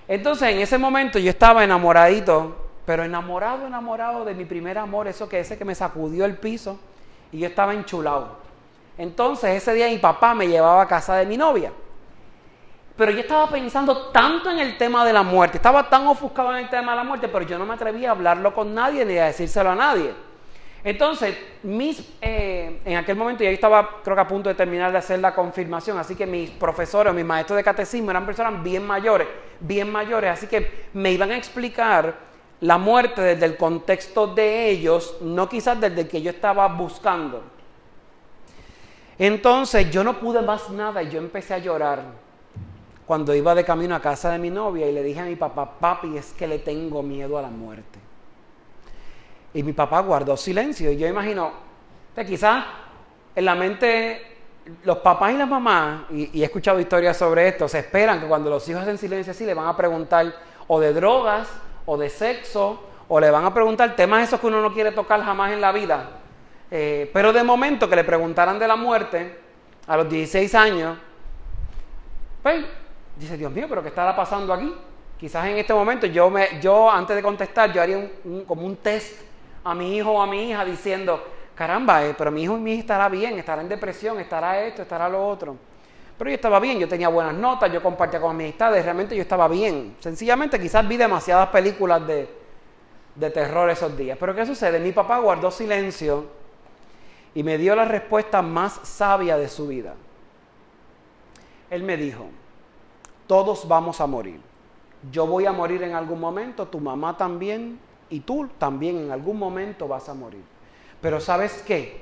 Entonces 0.08 0.50
en 0.50 0.60
ese 0.60 0.78
momento 0.78 1.20
yo 1.20 1.30
estaba 1.30 1.64
enamoradito, 1.64 2.70
pero 2.86 3.04
enamorado, 3.04 3.68
enamorado 3.68 4.26
de 4.26 4.34
mi 4.34 4.44
primer 4.46 4.78
amor, 4.78 5.08
eso 5.08 5.30
que 5.30 5.40
ese 5.40 5.58
que 5.58 5.64
me 5.64 5.76
sacudió 5.76 6.26
el 6.26 6.36
piso 6.36 6.80
y 7.32 7.40
yo 7.40 7.48
estaba 7.48 7.74
enchulado. 7.74 8.41
Entonces 9.02 9.58
ese 9.58 9.74
día 9.74 9.88
mi 9.88 9.98
papá 9.98 10.36
me 10.36 10.48
llevaba 10.48 10.84
a 10.84 10.88
casa 10.88 11.16
de 11.16 11.26
mi 11.26 11.36
novia. 11.36 11.74
Pero 12.96 13.12
yo 13.12 13.22
estaba 13.22 13.50
pensando 13.50 14.10
tanto 14.10 14.52
en 14.52 14.60
el 14.60 14.78
tema 14.78 15.04
de 15.04 15.12
la 15.12 15.24
muerte, 15.24 15.58
estaba 15.58 15.90
tan 15.90 16.06
ofuscado 16.06 16.52
en 16.52 16.66
el 16.66 16.70
tema 16.70 16.92
de 16.92 16.98
la 16.98 17.04
muerte, 17.04 17.28
pero 17.28 17.44
yo 17.44 17.58
no 17.58 17.66
me 17.66 17.74
atrevía 17.74 18.10
a 18.10 18.12
hablarlo 18.12 18.54
con 18.54 18.76
nadie 18.76 19.04
ni 19.04 19.18
a 19.18 19.26
decírselo 19.26 19.72
a 19.72 19.76
nadie. 19.76 20.14
Entonces, 20.84 21.36
mis, 21.64 22.08
eh, 22.22 22.80
en 22.86 22.96
aquel 22.96 23.16
momento 23.16 23.44
ya 23.44 23.50
estaba, 23.50 23.90
creo 24.04 24.16
que 24.16 24.22
a 24.22 24.28
punto 24.28 24.50
de 24.50 24.56
terminar 24.56 24.92
de 24.92 25.00
hacer 25.00 25.18
la 25.18 25.34
confirmación, 25.34 25.98
así 25.98 26.16
que 26.16 26.28
mis 26.28 26.52
profesores, 26.52 27.12
mis 27.12 27.26
maestros 27.26 27.58
de 27.58 27.64
catecismo 27.64 28.12
eran 28.12 28.24
personas 28.24 28.62
bien 28.62 28.86
mayores, 28.86 29.28
bien 29.60 29.92
mayores, 29.92 30.30
así 30.30 30.46
que 30.46 30.90
me 30.94 31.12
iban 31.12 31.32
a 31.32 31.38
explicar 31.38 32.14
la 32.60 32.78
muerte 32.78 33.20
desde 33.20 33.48
el 33.48 33.58
contexto 33.58 34.28
de 34.28 34.70
ellos, 34.70 35.18
no 35.22 35.50
quizás 35.50 35.82
desde 35.82 36.02
el 36.02 36.08
que 36.08 36.22
yo 36.22 36.30
estaba 36.30 36.68
buscando. 36.68 37.61
Entonces 39.24 39.92
yo 39.92 40.04
no 40.04 40.20
pude 40.20 40.42
más 40.42 40.72
nada 40.72 41.04
y 41.04 41.12
yo 41.12 41.20
empecé 41.20 41.54
a 41.54 41.60
llorar 41.60 42.02
cuando 43.06 43.36
iba 43.36 43.54
de 43.54 43.64
camino 43.64 43.94
a 43.94 44.00
casa 44.00 44.32
de 44.32 44.40
mi 44.40 44.50
novia 44.50 44.88
y 44.88 44.92
le 44.92 45.04
dije 45.04 45.20
a 45.20 45.26
mi 45.26 45.36
papá, 45.36 45.78
papi, 45.80 46.18
es 46.18 46.32
que 46.34 46.48
le 46.48 46.58
tengo 46.58 47.04
miedo 47.04 47.38
a 47.38 47.44
la 47.44 47.50
muerte. 47.50 48.00
Y 49.54 49.62
mi 49.62 49.74
papá 49.74 50.00
guardó 50.00 50.36
silencio. 50.36 50.92
Y 50.92 50.98
yo 50.98 51.08
imagino, 51.08 51.52
que 52.16 52.26
quizás 52.26 52.66
en 53.36 53.46
la 53.46 53.54
mente 53.54 54.38
los 54.86 54.98
papás 54.98 55.34
y 55.34 55.38
las 55.38 55.48
mamás, 55.48 56.02
y, 56.10 56.40
y, 56.40 56.42
he 56.42 56.46
escuchado 56.46 56.80
historias 56.80 57.16
sobre 57.16 57.48
esto, 57.48 57.68
se 57.68 57.78
esperan 57.78 58.22
que 58.22 58.26
cuando 58.26 58.50
los 58.50 58.68
hijos 58.70 58.82
hacen 58.82 58.98
silencio 58.98 59.34
así, 59.34 59.46
le 59.46 59.54
van 59.54 59.68
a 59.68 59.78
preguntar 59.78 60.34
o 60.68 60.80
de 60.80 60.94
drogas, 60.94 61.48
o 61.86 61.96
de 61.96 62.10
sexo, 62.10 62.82
o 63.08 63.20
le 63.20 63.30
van 63.30 63.46
a 63.46 63.54
preguntar 63.54 63.96
temas 63.96 64.28
esos 64.28 64.40
que 64.40 64.48
uno 64.48 64.64
no 64.64 64.74
quiere 64.74 64.92
tocar 64.92 65.22
jamás 65.22 65.52
en 65.52 65.62
la 65.62 65.72
vida. 65.72 66.21
Eh, 66.74 67.12
pero 67.14 67.34
de 67.34 67.44
momento 67.44 67.90
que 67.90 67.98
le 67.98 68.06
preguntaran 68.06 68.58
de 68.58 68.66
la 68.66 68.78
muerte, 68.78 69.38
a 69.88 69.98
los 69.98 70.10
16 70.10 70.56
años, 70.56 70.98
pues 72.42 72.66
dice, 73.18 73.36
Dios 73.36 73.52
mío, 73.52 73.66
pero 73.68 73.82
¿qué 73.82 73.90
estará 73.90 74.16
pasando 74.16 74.54
aquí? 74.54 74.74
Quizás 75.20 75.46
en 75.48 75.58
este 75.58 75.74
momento 75.74 76.08
yo, 76.08 76.30
me, 76.30 76.62
yo 76.62 76.90
antes 76.90 77.16
de 77.16 77.22
contestar, 77.22 77.74
yo 77.74 77.82
haría 77.82 78.10
como 78.48 78.66
un 78.66 78.78
test 78.78 79.22
a 79.66 79.76
mi 79.76 79.98
hijo 79.98 80.12
o 80.12 80.22
a 80.22 80.26
mi 80.26 80.50
hija 80.50 80.64
diciendo, 80.64 81.22
caramba, 81.54 82.06
eh, 82.06 82.16
pero 82.18 82.32
mi 82.32 82.44
hijo 82.44 82.58
y 82.58 82.62
mi 82.62 82.72
hija 82.72 82.82
estará 82.82 83.10
bien, 83.10 83.38
estará 83.38 83.62
en 83.62 83.70
depresión, 83.70 84.20
estará 84.20 84.62
esto, 84.62 84.82
estará 84.84 85.10
lo 85.10 85.28
otro. 85.28 85.58
Pero 86.18 86.30
yo 86.30 86.36
estaba 86.36 86.60
bien, 86.60 86.80
yo 86.80 86.88
tenía 86.88 87.10
buenas 87.10 87.34
notas, 87.34 87.72
yo 87.72 87.84
compartía 87.84 88.22
con 88.22 88.38
mis 88.38 88.46
amistades, 88.46 88.84
realmente 88.84 89.16
yo 89.16 89.24
estaba 89.24 89.48
bien. 89.48 89.98
Sencillamente 90.00 90.60
quizás 90.60 90.88
vi 90.88 90.96
demasiadas 90.96 91.50
películas 91.50 92.06
de, 92.08 92.30
de 93.16 93.30
terror 93.30 93.70
esos 93.70 93.96
días. 93.98 94.18
Pero 94.20 94.34
¿qué 94.34 94.46
sucede? 94.46 94.80
Mi 94.80 94.92
papá 94.92 95.18
guardó 95.18 95.52
silencio 95.52 96.41
y 97.34 97.44
me 97.44 97.58
dio 97.58 97.76
la 97.76 97.86
respuesta 97.86 98.42
más 98.42 98.80
sabia 98.84 99.38
de 99.38 99.48
su 99.48 99.68
vida. 99.68 99.96
Él 101.70 101.84
me 101.84 101.96
dijo, 101.98 102.26
todos 103.28 103.68
vamos 103.68 104.02
a 104.02 104.08
morir. 104.08 104.42
Yo 105.12 105.26
voy 105.26 105.46
a 105.46 105.52
morir 105.52 105.84
en 105.84 105.96
algún 105.96 106.20
momento, 106.20 106.68
tu 106.68 106.80
mamá 106.80 107.16
también 107.18 107.80
y 108.10 108.20
tú 108.20 108.50
también 108.58 108.98
en 108.98 109.12
algún 109.12 109.40
momento 109.40 109.88
vas 109.88 110.10
a 110.10 110.14
morir. 110.14 110.44
Pero 111.02 111.20
¿sabes 111.20 111.64
qué? 111.66 112.02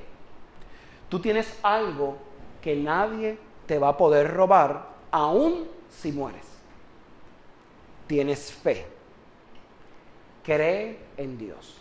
Tú 1.07 1.19
tienes 1.19 1.57
algo 1.63 2.17
que 2.61 2.75
nadie 2.75 3.37
te 3.65 3.79
va 3.79 3.89
a 3.89 3.97
poder 3.97 4.33
robar 4.33 4.89
aún 5.11 5.67
si 5.89 6.11
mueres. 6.11 6.45
Tienes 8.07 8.51
fe. 8.51 8.87
Cree 10.43 10.97
en 11.15 11.37
Dios. 11.37 11.78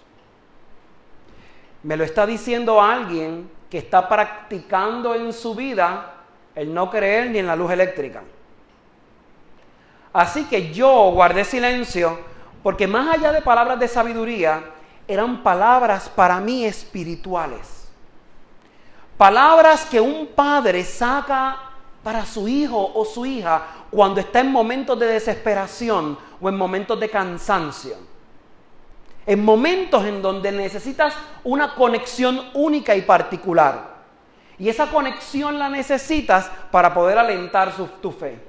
Me 1.89 1.97
lo 1.97 2.05
está 2.05 2.27
diciendo 2.27 2.83
alguien 2.83 3.51
que 3.71 3.79
está 3.79 4.07
practicando 4.07 5.15
en 5.15 5.33
su 5.33 5.55
vida 5.55 6.17
el 6.55 6.75
no 6.75 6.91
creer 6.91 7.31
ni 7.31 7.39
en 7.39 7.47
la 7.47 7.57
luz 7.57 7.71
eléctrica. 7.71 8.23
Así 10.13 10.45
que 10.45 10.71
yo 10.71 11.13
guardé 11.13 11.47
silencio 11.47 12.19
porque 12.63 12.87
más 12.87 13.17
allá 13.17 13.33
de 13.33 13.41
palabras 13.41 13.81
de 13.81 13.89
sabiduría, 13.89 14.63
eran 15.07 15.43
palabras 15.43 16.11
para 16.11 16.39
mí 16.41 16.67
espirituales. 16.67 17.89
Palabras 19.17 19.87
que 19.87 19.99
un 19.99 20.27
padre 20.27 20.85
saca 20.85 21.57
para 22.03 22.27
su 22.27 22.47
hijo 22.49 22.93
o 22.95 23.03
su 23.07 23.25
hija 23.25 23.63
cuando 23.91 24.21
está 24.21 24.41
en 24.41 24.53
momentos 24.53 24.99
de 24.99 25.07
desesperación 25.07 26.19
o 26.39 26.51
en 26.51 26.55
momentos 26.55 27.01
de 27.01 27.09
cansancio. 27.09 28.18
En 29.29 29.45
momentos 29.45 30.07
en 30.07 30.23
donde 30.23 30.51
necesitas 30.51 31.15
una 31.45 31.75
conexión 31.75 32.49
única 32.55 32.97
y 32.97 33.03
particular. 33.03 33.99
Y 34.59 34.71
esa 34.71 34.87
conexión 34.87 35.59
la 35.59 35.69
necesitas 35.69 36.51
para 36.71 36.95
poder 36.95 37.19
alentar 37.19 37.73
tu 38.01 38.11
fe. 38.11 38.41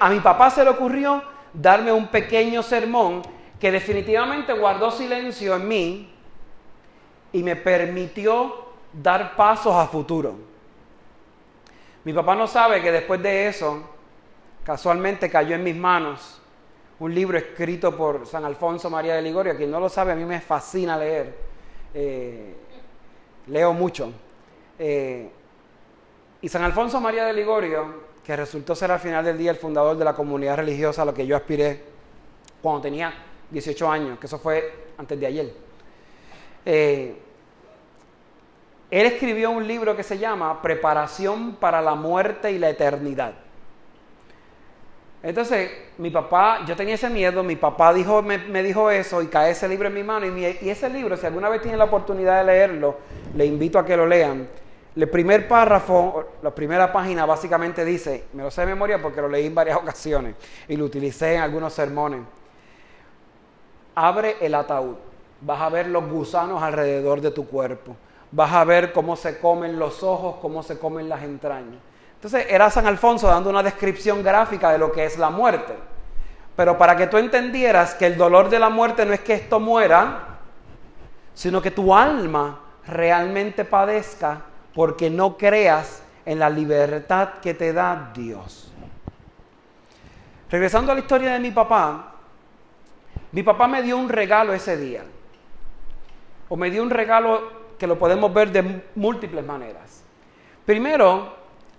A 0.00 0.08
mi 0.08 0.20
papá 0.20 0.48
se 0.48 0.64
le 0.64 0.70
ocurrió 0.70 1.22
darme 1.52 1.92
un 1.92 2.08
pequeño 2.08 2.62
sermón 2.62 3.22
que 3.60 3.70
definitivamente 3.70 4.54
guardó 4.54 4.90
silencio 4.90 5.54
en 5.54 5.68
mí 5.68 6.14
y 7.32 7.42
me 7.42 7.56
permitió 7.56 8.66
dar 8.92 9.36
pasos 9.36 9.74
a 9.74 9.86
futuro. 9.86 10.34
Mi 12.04 12.14
papá 12.14 12.34
no 12.34 12.46
sabe 12.46 12.80
que 12.80 12.90
después 12.90 13.22
de 13.22 13.48
eso, 13.48 13.82
casualmente 14.64 15.28
cayó 15.28 15.56
en 15.56 15.62
mis 15.62 15.76
manos 15.76 16.40
un 16.98 17.14
libro 17.14 17.36
escrito 17.36 17.96
por 17.96 18.26
San 18.26 18.44
Alfonso 18.44 18.88
María 18.88 19.14
de 19.14 19.22
Ligorio. 19.22 19.56
Quien 19.56 19.70
no 19.70 19.80
lo 19.80 19.88
sabe, 19.88 20.12
a 20.12 20.14
mí 20.14 20.24
me 20.24 20.40
fascina 20.40 20.96
leer. 20.96 21.34
Eh, 21.92 22.54
leo 23.48 23.72
mucho. 23.72 24.12
Eh, 24.78 25.30
y 26.40 26.48
San 26.48 26.62
Alfonso 26.62 27.00
María 27.00 27.24
de 27.24 27.32
Ligorio, 27.32 28.06
que 28.24 28.36
resultó 28.36 28.74
ser 28.74 28.90
al 28.90 29.00
final 29.00 29.24
del 29.24 29.38
día 29.38 29.50
el 29.50 29.56
fundador 29.56 29.96
de 29.96 30.04
la 30.04 30.14
comunidad 30.14 30.56
religiosa 30.56 31.02
a 31.02 31.04
la 31.06 31.14
que 31.14 31.26
yo 31.26 31.36
aspiré 31.36 31.82
cuando 32.62 32.82
tenía 32.82 33.12
18 33.50 33.90
años, 33.90 34.18
que 34.18 34.26
eso 34.26 34.38
fue 34.38 34.86
antes 34.98 35.18
de 35.18 35.26
ayer. 35.26 35.54
Eh, 36.64 37.16
él 38.90 39.06
escribió 39.06 39.50
un 39.50 39.66
libro 39.66 39.96
que 39.96 40.02
se 40.02 40.18
llama 40.18 40.62
Preparación 40.62 41.56
para 41.56 41.80
la 41.80 41.94
muerte 41.94 42.52
y 42.52 42.58
la 42.58 42.70
eternidad. 42.70 43.34
Entonces, 45.22 45.70
mi 45.98 46.10
papá, 46.10 46.64
yo 46.66 46.76
tenía 46.76 46.94
ese 46.94 47.10
miedo, 47.10 47.42
mi 47.42 47.56
papá 47.56 47.92
dijo, 47.92 48.22
me, 48.22 48.62
dijo 48.62 48.90
eso 48.90 49.22
y 49.22 49.26
cae 49.26 49.52
ese 49.52 49.68
libro 49.68 49.88
en 49.88 49.94
mi 49.94 50.02
mano. 50.02 50.26
Y, 50.26 50.58
y, 50.60 50.70
ese 50.70 50.88
libro, 50.88 51.16
si 51.16 51.26
alguna 51.26 51.48
vez 51.48 51.62
tienen 51.62 51.78
la 51.78 51.84
oportunidad 51.86 52.38
de 52.38 52.44
leerlo, 52.44 52.96
le 53.34 53.44
invito 53.46 53.78
a 53.78 53.84
que 53.84 53.96
lo 53.96 54.06
lean. 54.06 54.48
El 54.94 55.08
primer 55.08 55.48
párrafo, 55.48 56.24
la 56.42 56.54
primera 56.54 56.92
página 56.92 57.26
básicamente 57.26 57.84
dice, 57.84 58.24
me 58.32 58.42
lo 58.44 58.50
sé 58.50 58.62
de 58.62 58.68
memoria 58.68 59.02
porque 59.02 59.20
lo 59.20 59.28
leí 59.28 59.46
en 59.46 59.54
varias 59.54 59.76
ocasiones 59.82 60.34
y 60.68 60.76
lo 60.76 60.84
utilicé 60.84 61.34
en 61.34 61.40
algunos 61.40 61.72
sermones 61.72 62.20
abre 63.96 64.36
el 64.40 64.54
ataúd. 64.54 64.94
Vas 65.40 65.60
a 65.60 65.68
ver 65.68 65.88
los 65.88 66.08
gusanos 66.08 66.62
alrededor 66.62 67.20
de 67.20 67.32
tu 67.32 67.46
cuerpo. 67.46 67.96
Vas 68.30 68.52
a 68.52 68.64
ver 68.64 68.92
cómo 68.92 69.16
se 69.16 69.38
comen 69.38 69.78
los 69.78 70.02
ojos, 70.02 70.36
cómo 70.40 70.62
se 70.62 70.78
comen 70.78 71.08
las 71.08 71.22
entrañas. 71.22 71.80
Entonces 72.26 72.52
era 72.52 72.68
San 72.70 72.88
Alfonso 72.88 73.28
dando 73.28 73.50
una 73.50 73.62
descripción 73.62 74.20
gráfica 74.20 74.72
de 74.72 74.78
lo 74.78 74.90
que 74.90 75.04
es 75.04 75.16
la 75.16 75.30
muerte. 75.30 75.74
Pero 76.56 76.76
para 76.76 76.96
que 76.96 77.06
tú 77.06 77.18
entendieras 77.18 77.94
que 77.94 78.04
el 78.04 78.16
dolor 78.16 78.48
de 78.48 78.58
la 78.58 78.68
muerte 78.68 79.06
no 79.06 79.12
es 79.12 79.20
que 79.20 79.34
esto 79.34 79.60
muera, 79.60 80.40
sino 81.34 81.62
que 81.62 81.70
tu 81.70 81.94
alma 81.94 82.58
realmente 82.88 83.64
padezca 83.64 84.40
porque 84.74 85.08
no 85.08 85.36
creas 85.36 86.02
en 86.24 86.40
la 86.40 86.50
libertad 86.50 87.34
que 87.40 87.54
te 87.54 87.72
da 87.72 88.10
Dios. 88.12 88.72
Regresando 90.50 90.90
a 90.90 90.96
la 90.96 91.02
historia 91.02 91.32
de 91.32 91.38
mi 91.38 91.52
papá, 91.52 92.12
mi 93.30 93.44
papá 93.44 93.68
me 93.68 93.82
dio 93.82 93.96
un 93.96 94.08
regalo 94.08 94.52
ese 94.52 94.76
día. 94.76 95.04
O 96.48 96.56
me 96.56 96.72
dio 96.72 96.82
un 96.82 96.90
regalo 96.90 97.52
que 97.78 97.86
lo 97.86 97.96
podemos 97.96 98.34
ver 98.34 98.50
de 98.50 98.82
múltiples 98.96 99.46
maneras. 99.46 100.02
Primero, 100.64 101.35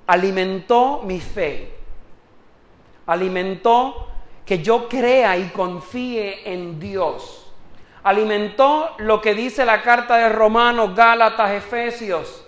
alimentó 0.08 1.02
mi 1.04 1.20
fe. 1.20 1.74
Alimentó 3.06 4.08
que 4.46 4.60
yo 4.60 4.90
crea 4.90 5.38
y 5.38 5.50
confíe 5.50 6.52
en 6.52 6.80
Dios. 6.80 7.52
Alimentó 8.04 8.96
lo 8.98 9.22
que 9.22 9.36
dice 9.36 9.66
la 9.66 9.82
carta 9.82 10.18
de 10.18 10.30
Romanos, 10.30 10.96
Gálatas, 10.96 11.52
Efesios, 11.52 12.46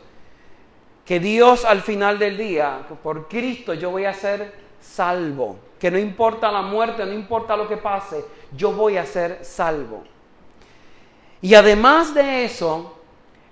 que 1.06 1.20
Dios 1.20 1.66
al 1.66 1.82
final 1.82 2.18
del 2.18 2.38
día, 2.38 2.80
por 3.04 3.28
Cristo 3.28 3.74
yo 3.74 3.92
voy 3.92 4.06
a 4.06 4.14
ser 4.14 4.54
salvo 4.80 5.70
que 5.80 5.90
no 5.90 5.98
importa 5.98 6.52
la 6.52 6.62
muerte, 6.62 7.06
no 7.06 7.14
importa 7.14 7.56
lo 7.56 7.68
que 7.68 7.78
pase, 7.78 8.26
yo 8.56 8.74
voy 8.74 8.98
a 8.98 9.06
ser 9.06 9.40
salvo. 9.44 10.04
Y 11.42 11.56
además 11.56 12.14
de 12.14 12.44
eso, 12.44 13.00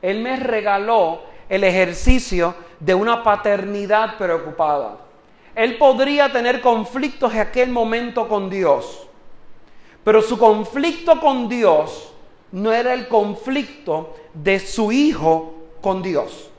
Él 0.02 0.20
me 0.20 0.36
regaló 0.36 1.22
el 1.48 1.64
ejercicio 1.64 2.54
de 2.80 2.94
una 2.94 3.24
paternidad 3.24 4.18
preocupada. 4.18 4.98
Él 5.56 5.78
podría 5.78 6.32
tener 6.32 6.62
conflictos 6.62 7.34
en 7.34 7.40
aquel 7.40 7.70
momento 7.70 8.28
con 8.28 8.50
Dios, 8.50 9.08
pero 10.04 10.22
su 10.22 10.38
conflicto 10.38 11.20
con 11.20 11.50
Dios 11.50 12.14
no 12.52 12.72
era 12.72 12.94
el 12.94 13.08
conflicto 13.08 14.16
de 14.34 14.60
su 14.60 14.92
hijo 14.92 15.54
con 15.82 16.02
Dios. 16.02 16.50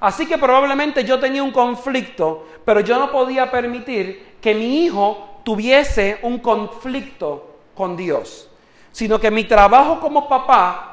Así 0.00 0.26
que 0.26 0.38
probablemente 0.38 1.04
yo 1.04 1.20
tenía 1.20 1.42
un 1.42 1.52
conflicto, 1.52 2.46
pero 2.64 2.80
yo 2.80 2.98
no 2.98 3.12
podía 3.12 3.50
permitir 3.50 4.36
que 4.40 4.54
mi 4.54 4.84
hijo 4.84 5.40
tuviese 5.44 6.18
un 6.22 6.38
conflicto 6.38 7.56
con 7.74 7.96
Dios, 7.96 8.48
sino 8.90 9.20
que 9.20 9.30
mi 9.30 9.44
trabajo 9.44 10.00
como 10.00 10.28
papá, 10.28 10.91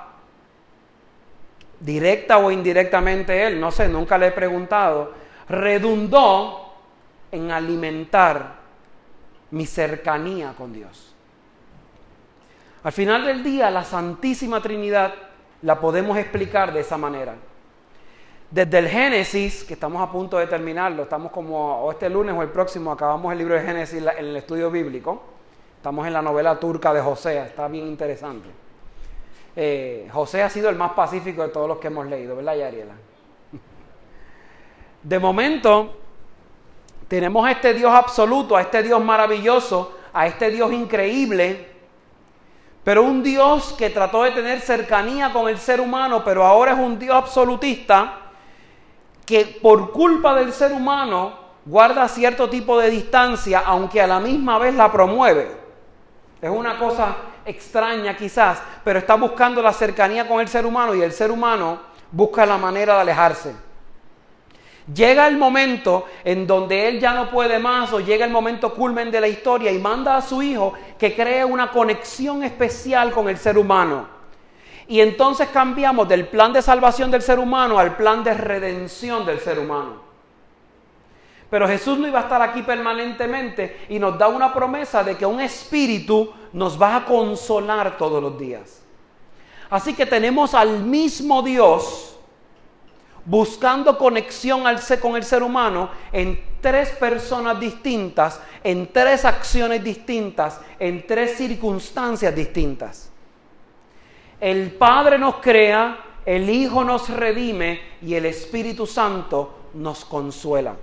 directa 1.79 2.37
o 2.37 2.51
indirectamente 2.51 3.47
él, 3.47 3.59
no 3.59 3.71
sé, 3.71 3.87
nunca 3.87 4.17
le 4.17 4.27
he 4.27 4.31
preguntado, 4.31 5.13
redundó 5.47 6.73
en 7.31 7.51
alimentar 7.51 8.59
mi 9.51 9.65
cercanía 9.65 10.53
con 10.57 10.73
Dios. 10.73 11.13
Al 12.83 12.91
final 12.91 13.25
del 13.25 13.43
día, 13.43 13.69
la 13.69 13.83
Santísima 13.83 14.61
Trinidad 14.61 15.13
la 15.61 15.79
podemos 15.79 16.17
explicar 16.17 16.73
de 16.73 16.81
esa 16.81 16.97
manera. 16.97 17.35
Desde 18.49 18.79
el 18.79 18.87
Génesis, 18.87 19.63
que 19.63 19.73
estamos 19.73 20.01
a 20.01 20.11
punto 20.11 20.37
de 20.37 20.47
terminarlo, 20.47 21.03
estamos 21.03 21.31
como 21.31 21.83
o 21.83 21.91
este 21.91 22.09
lunes 22.09 22.33
o 22.35 22.41
el 22.41 22.49
próximo, 22.49 22.91
acabamos 22.91 23.31
el 23.31 23.37
libro 23.37 23.53
de 23.53 23.61
Génesis 23.61 24.01
en 24.01 24.07
el 24.07 24.35
estudio 24.35 24.71
bíblico. 24.71 25.21
Estamos 25.75 26.07
en 26.07 26.13
la 26.13 26.21
novela 26.21 26.59
turca 26.59 26.93
de 26.93 27.01
José, 27.01 27.39
está 27.39 27.67
bien 27.67 27.87
interesante. 27.87 28.49
Eh, 29.61 30.07
José 30.13 30.41
ha 30.41 30.49
sido 30.49 30.69
el 30.69 30.77
más 30.77 30.91
pacífico 30.91 31.41
de 31.41 31.49
todos 31.49 31.67
los 31.67 31.79
que 31.79 31.87
hemos 31.87 32.07
leído, 32.07 32.33
¿verdad, 32.33 32.55
Yariela? 32.55 32.93
De 35.03 35.19
momento, 35.19 35.97
tenemos 37.09 37.45
a 37.45 37.51
este 37.51 37.73
Dios 37.73 37.93
absoluto, 37.93 38.55
a 38.55 38.61
este 38.61 38.81
Dios 38.83 39.03
maravilloso, 39.03 39.97
a 40.13 40.27
este 40.27 40.49
Dios 40.49 40.71
increíble, 40.71 41.67
pero 42.85 43.03
un 43.03 43.21
Dios 43.21 43.75
que 43.77 43.89
trató 43.89 44.23
de 44.23 44.31
tener 44.31 44.61
cercanía 44.61 45.33
con 45.33 45.49
el 45.49 45.57
ser 45.57 45.81
humano, 45.81 46.23
pero 46.23 46.45
ahora 46.45 46.71
es 46.71 46.79
un 46.79 46.97
Dios 46.97 47.17
absolutista 47.17 48.31
que 49.25 49.59
por 49.61 49.91
culpa 49.91 50.35
del 50.35 50.53
ser 50.53 50.71
humano 50.71 51.33
guarda 51.65 52.07
cierto 52.07 52.49
tipo 52.49 52.79
de 52.79 52.89
distancia, 52.89 53.63
aunque 53.65 54.01
a 54.01 54.07
la 54.07 54.21
misma 54.21 54.57
vez 54.57 54.73
la 54.73 54.89
promueve. 54.89 55.51
Es 56.41 56.49
una 56.49 56.79
cosa 56.79 57.17
extraña 57.49 58.15
quizás, 58.15 58.61
pero 58.83 58.99
está 58.99 59.15
buscando 59.15 59.61
la 59.61 59.73
cercanía 59.73 60.27
con 60.27 60.39
el 60.39 60.47
ser 60.47 60.65
humano 60.65 60.95
y 60.95 61.01
el 61.01 61.11
ser 61.11 61.31
humano 61.31 61.79
busca 62.11 62.45
la 62.45 62.57
manera 62.57 62.95
de 62.95 63.01
alejarse. 63.01 63.55
Llega 64.93 65.27
el 65.27 65.37
momento 65.37 66.05
en 66.23 66.47
donde 66.47 66.87
él 66.87 66.99
ya 66.99 67.13
no 67.13 67.29
puede 67.29 67.59
más 67.59 67.93
o 67.93 67.99
llega 67.99 68.25
el 68.25 68.31
momento 68.31 68.73
culmen 68.73 69.11
de 69.11 69.21
la 69.21 69.27
historia 69.27 69.71
y 69.71 69.77
manda 69.77 70.17
a 70.17 70.21
su 70.21 70.41
hijo 70.41 70.73
que 70.97 71.15
cree 71.15 71.45
una 71.45 71.69
conexión 71.69 72.43
especial 72.43 73.11
con 73.11 73.29
el 73.29 73.37
ser 73.37 73.57
humano. 73.57 74.07
Y 74.87 75.01
entonces 75.01 75.49
cambiamos 75.49 76.09
del 76.09 76.27
plan 76.27 76.51
de 76.51 76.63
salvación 76.63 77.11
del 77.11 77.21
ser 77.21 77.37
humano 77.37 77.77
al 77.77 77.95
plan 77.95 78.23
de 78.23 78.33
redención 78.33 79.25
del 79.25 79.39
ser 79.39 79.59
humano. 79.59 80.08
Pero 81.49 81.67
Jesús 81.67 81.97
no 81.97 82.07
iba 82.07 82.19
a 82.19 82.23
estar 82.23 82.41
aquí 82.41 82.61
permanentemente 82.61 83.85
y 83.89 83.97
nos 83.97 84.17
da 84.17 84.27
una 84.27 84.53
promesa 84.53 85.03
de 85.03 85.17
que 85.17 85.25
un 85.25 85.39
espíritu 85.39 86.31
nos 86.53 86.79
va 86.79 86.97
a 86.97 87.05
consolar 87.05 87.97
todos 87.97 88.21
los 88.21 88.37
días. 88.37 88.81
Así 89.69 89.93
que 89.93 90.05
tenemos 90.05 90.53
al 90.53 90.83
mismo 90.83 91.41
Dios 91.41 92.17
buscando 93.25 93.97
conexión 93.97 94.63
con 95.01 95.15
el 95.15 95.23
ser 95.23 95.43
humano 95.43 95.89
en 96.11 96.39
tres 96.61 96.89
personas 96.89 97.59
distintas, 97.59 98.41
en 98.63 98.91
tres 98.91 99.25
acciones 99.25 99.83
distintas, 99.83 100.59
en 100.79 101.05
tres 101.05 101.37
circunstancias 101.37 102.35
distintas. 102.35 103.11
El 104.39 104.71
Padre 104.71 105.17
nos 105.17 105.35
crea, 105.35 105.97
el 106.25 106.49
Hijo 106.49 106.83
nos 106.83 107.09
redime 107.09 107.81
y 108.01 108.15
el 108.15 108.25
Espíritu 108.25 108.85
Santo 108.87 109.69
nos 109.73 110.05
consuela. 110.05 110.75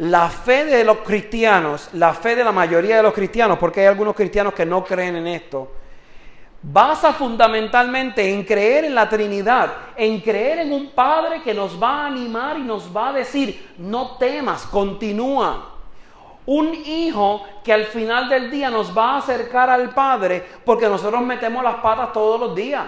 La 0.00 0.30
fe 0.30 0.64
de 0.64 0.82
los 0.82 0.98
cristianos, 0.98 1.90
la 1.92 2.14
fe 2.14 2.34
de 2.34 2.42
la 2.42 2.52
mayoría 2.52 2.96
de 2.96 3.02
los 3.02 3.12
cristianos, 3.12 3.58
porque 3.58 3.80
hay 3.80 3.86
algunos 3.86 4.14
cristianos 4.14 4.54
que 4.54 4.64
no 4.64 4.82
creen 4.82 5.16
en 5.16 5.26
esto, 5.26 5.72
basa 6.62 7.12
fundamentalmente 7.12 8.32
en 8.32 8.42
creer 8.44 8.86
en 8.86 8.94
la 8.94 9.10
Trinidad, 9.10 9.70
en 9.96 10.20
creer 10.20 10.60
en 10.60 10.72
un 10.72 10.90
Padre 10.92 11.42
que 11.42 11.52
nos 11.52 11.80
va 11.80 12.04
a 12.04 12.06
animar 12.06 12.58
y 12.58 12.62
nos 12.62 12.96
va 12.96 13.10
a 13.10 13.12
decir, 13.12 13.74
no 13.76 14.16
temas, 14.16 14.64
continúa. 14.64 15.66
Un 16.46 16.74
hijo 16.74 17.44
que 17.62 17.70
al 17.70 17.84
final 17.84 18.30
del 18.30 18.50
día 18.50 18.70
nos 18.70 18.96
va 18.96 19.12
a 19.12 19.18
acercar 19.18 19.68
al 19.68 19.90
Padre 19.90 20.42
porque 20.64 20.88
nosotros 20.88 21.20
metemos 21.20 21.62
las 21.62 21.74
patas 21.76 22.10
todos 22.14 22.40
los 22.40 22.54
días. 22.54 22.86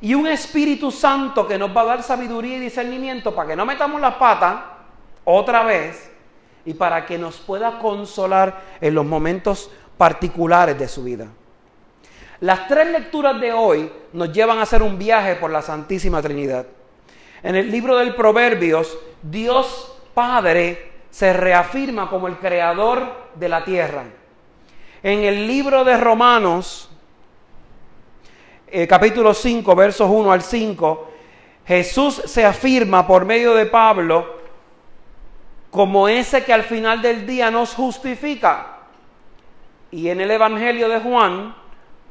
Y 0.00 0.14
un 0.14 0.28
Espíritu 0.28 0.92
Santo 0.92 1.48
que 1.48 1.58
nos 1.58 1.76
va 1.76 1.80
a 1.80 1.86
dar 1.86 2.02
sabiduría 2.04 2.58
y 2.58 2.60
discernimiento 2.60 3.34
para 3.34 3.48
que 3.48 3.56
no 3.56 3.66
metamos 3.66 4.00
las 4.00 4.14
patas 4.14 4.73
otra 5.24 5.62
vez 5.62 6.10
y 6.64 6.74
para 6.74 7.04
que 7.06 7.18
nos 7.18 7.38
pueda 7.38 7.78
consolar 7.78 8.62
en 8.80 8.94
los 8.94 9.04
momentos 9.04 9.70
particulares 9.96 10.78
de 10.78 10.88
su 10.88 11.04
vida. 11.04 11.28
Las 12.40 12.66
tres 12.68 12.90
lecturas 12.90 13.40
de 13.40 13.52
hoy 13.52 13.90
nos 14.12 14.32
llevan 14.32 14.58
a 14.58 14.62
hacer 14.62 14.82
un 14.82 14.98
viaje 14.98 15.36
por 15.36 15.50
la 15.50 15.62
Santísima 15.62 16.20
Trinidad. 16.20 16.66
En 17.42 17.56
el 17.56 17.70
libro 17.70 17.96
del 17.96 18.14
Proverbios, 18.14 18.98
Dios 19.22 19.96
Padre 20.14 20.92
se 21.10 21.32
reafirma 21.32 22.08
como 22.08 22.28
el 22.28 22.38
creador 22.38 23.02
de 23.34 23.48
la 23.48 23.64
tierra. 23.64 24.04
En 25.02 25.20
el 25.20 25.46
libro 25.46 25.84
de 25.84 25.96
Romanos, 25.96 26.90
eh, 28.66 28.86
capítulo 28.86 29.34
5, 29.34 29.74
versos 29.76 30.08
1 30.10 30.32
al 30.32 30.42
5, 30.42 31.10
Jesús 31.66 32.22
se 32.24 32.44
afirma 32.44 33.06
por 33.06 33.24
medio 33.24 33.54
de 33.54 33.66
Pablo 33.66 34.43
como 35.74 36.08
ese 36.08 36.44
que 36.44 36.52
al 36.52 36.62
final 36.62 37.02
del 37.02 37.26
día 37.26 37.50
nos 37.50 37.74
justifica. 37.74 38.78
Y 39.90 40.08
en 40.08 40.20
el 40.20 40.30
Evangelio 40.30 40.88
de 40.88 41.00
Juan, 41.00 41.52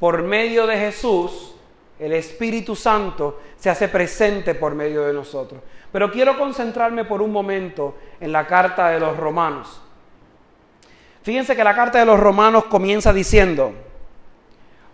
por 0.01 0.22
medio 0.22 0.67
de 0.67 0.77
Jesús, 0.77 1.55
el 1.98 2.12
Espíritu 2.12 2.75
Santo 2.75 3.39
se 3.55 3.70
hace 3.70 3.88
presente 3.88 4.53
por 4.53 4.75
medio 4.75 5.03
de 5.03 5.13
nosotros. 5.13 5.62
Pero 5.93 6.12
quiero 6.12 6.38
concentrarme 6.38 7.05
por 7.05 7.22
un 7.22 7.32
momento 7.32 7.96
en 8.20 8.34
la 8.34 8.46
carta 8.46 8.89
de 8.89 9.00
los 9.00 9.15
romanos. 9.15 9.82
Fíjense 11.22 11.55
que 11.55 11.63
la 11.63 11.74
carta 11.74 12.00
de 12.00 12.05
los 12.05 12.20
romanos 12.20 12.65
comienza 12.65 13.13
diciendo, 13.13 13.72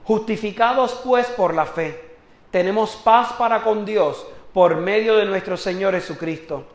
justificados 0.03 1.01
pues 1.03 1.25
por 1.25 1.55
la 1.55 1.65
fe, 1.65 2.17
tenemos 2.51 2.95
paz 2.97 3.33
para 3.33 3.63
con 3.63 3.83
Dios 3.83 4.27
por 4.53 4.75
medio 4.75 5.15
de 5.15 5.25
nuestro 5.25 5.57
Señor 5.57 5.95
Jesucristo, 5.95 6.67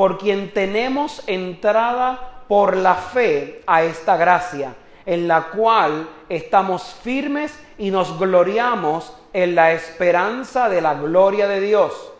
por 0.00 0.16
quien 0.16 0.54
tenemos 0.54 1.22
entrada 1.26 2.44
por 2.48 2.74
la 2.74 2.94
fe 2.94 3.60
a 3.66 3.82
esta 3.82 4.16
gracia 4.16 4.74
en 5.04 5.28
la 5.28 5.48
cual 5.48 6.08
estamos 6.30 6.96
firmes 7.02 7.52
y 7.76 7.90
nos 7.90 8.18
gloriamos 8.18 9.14
en 9.34 9.54
la 9.54 9.72
esperanza 9.72 10.70
de 10.70 10.80
la 10.80 10.94
gloria 10.94 11.46
de 11.48 11.60
Dios. 11.60 12.14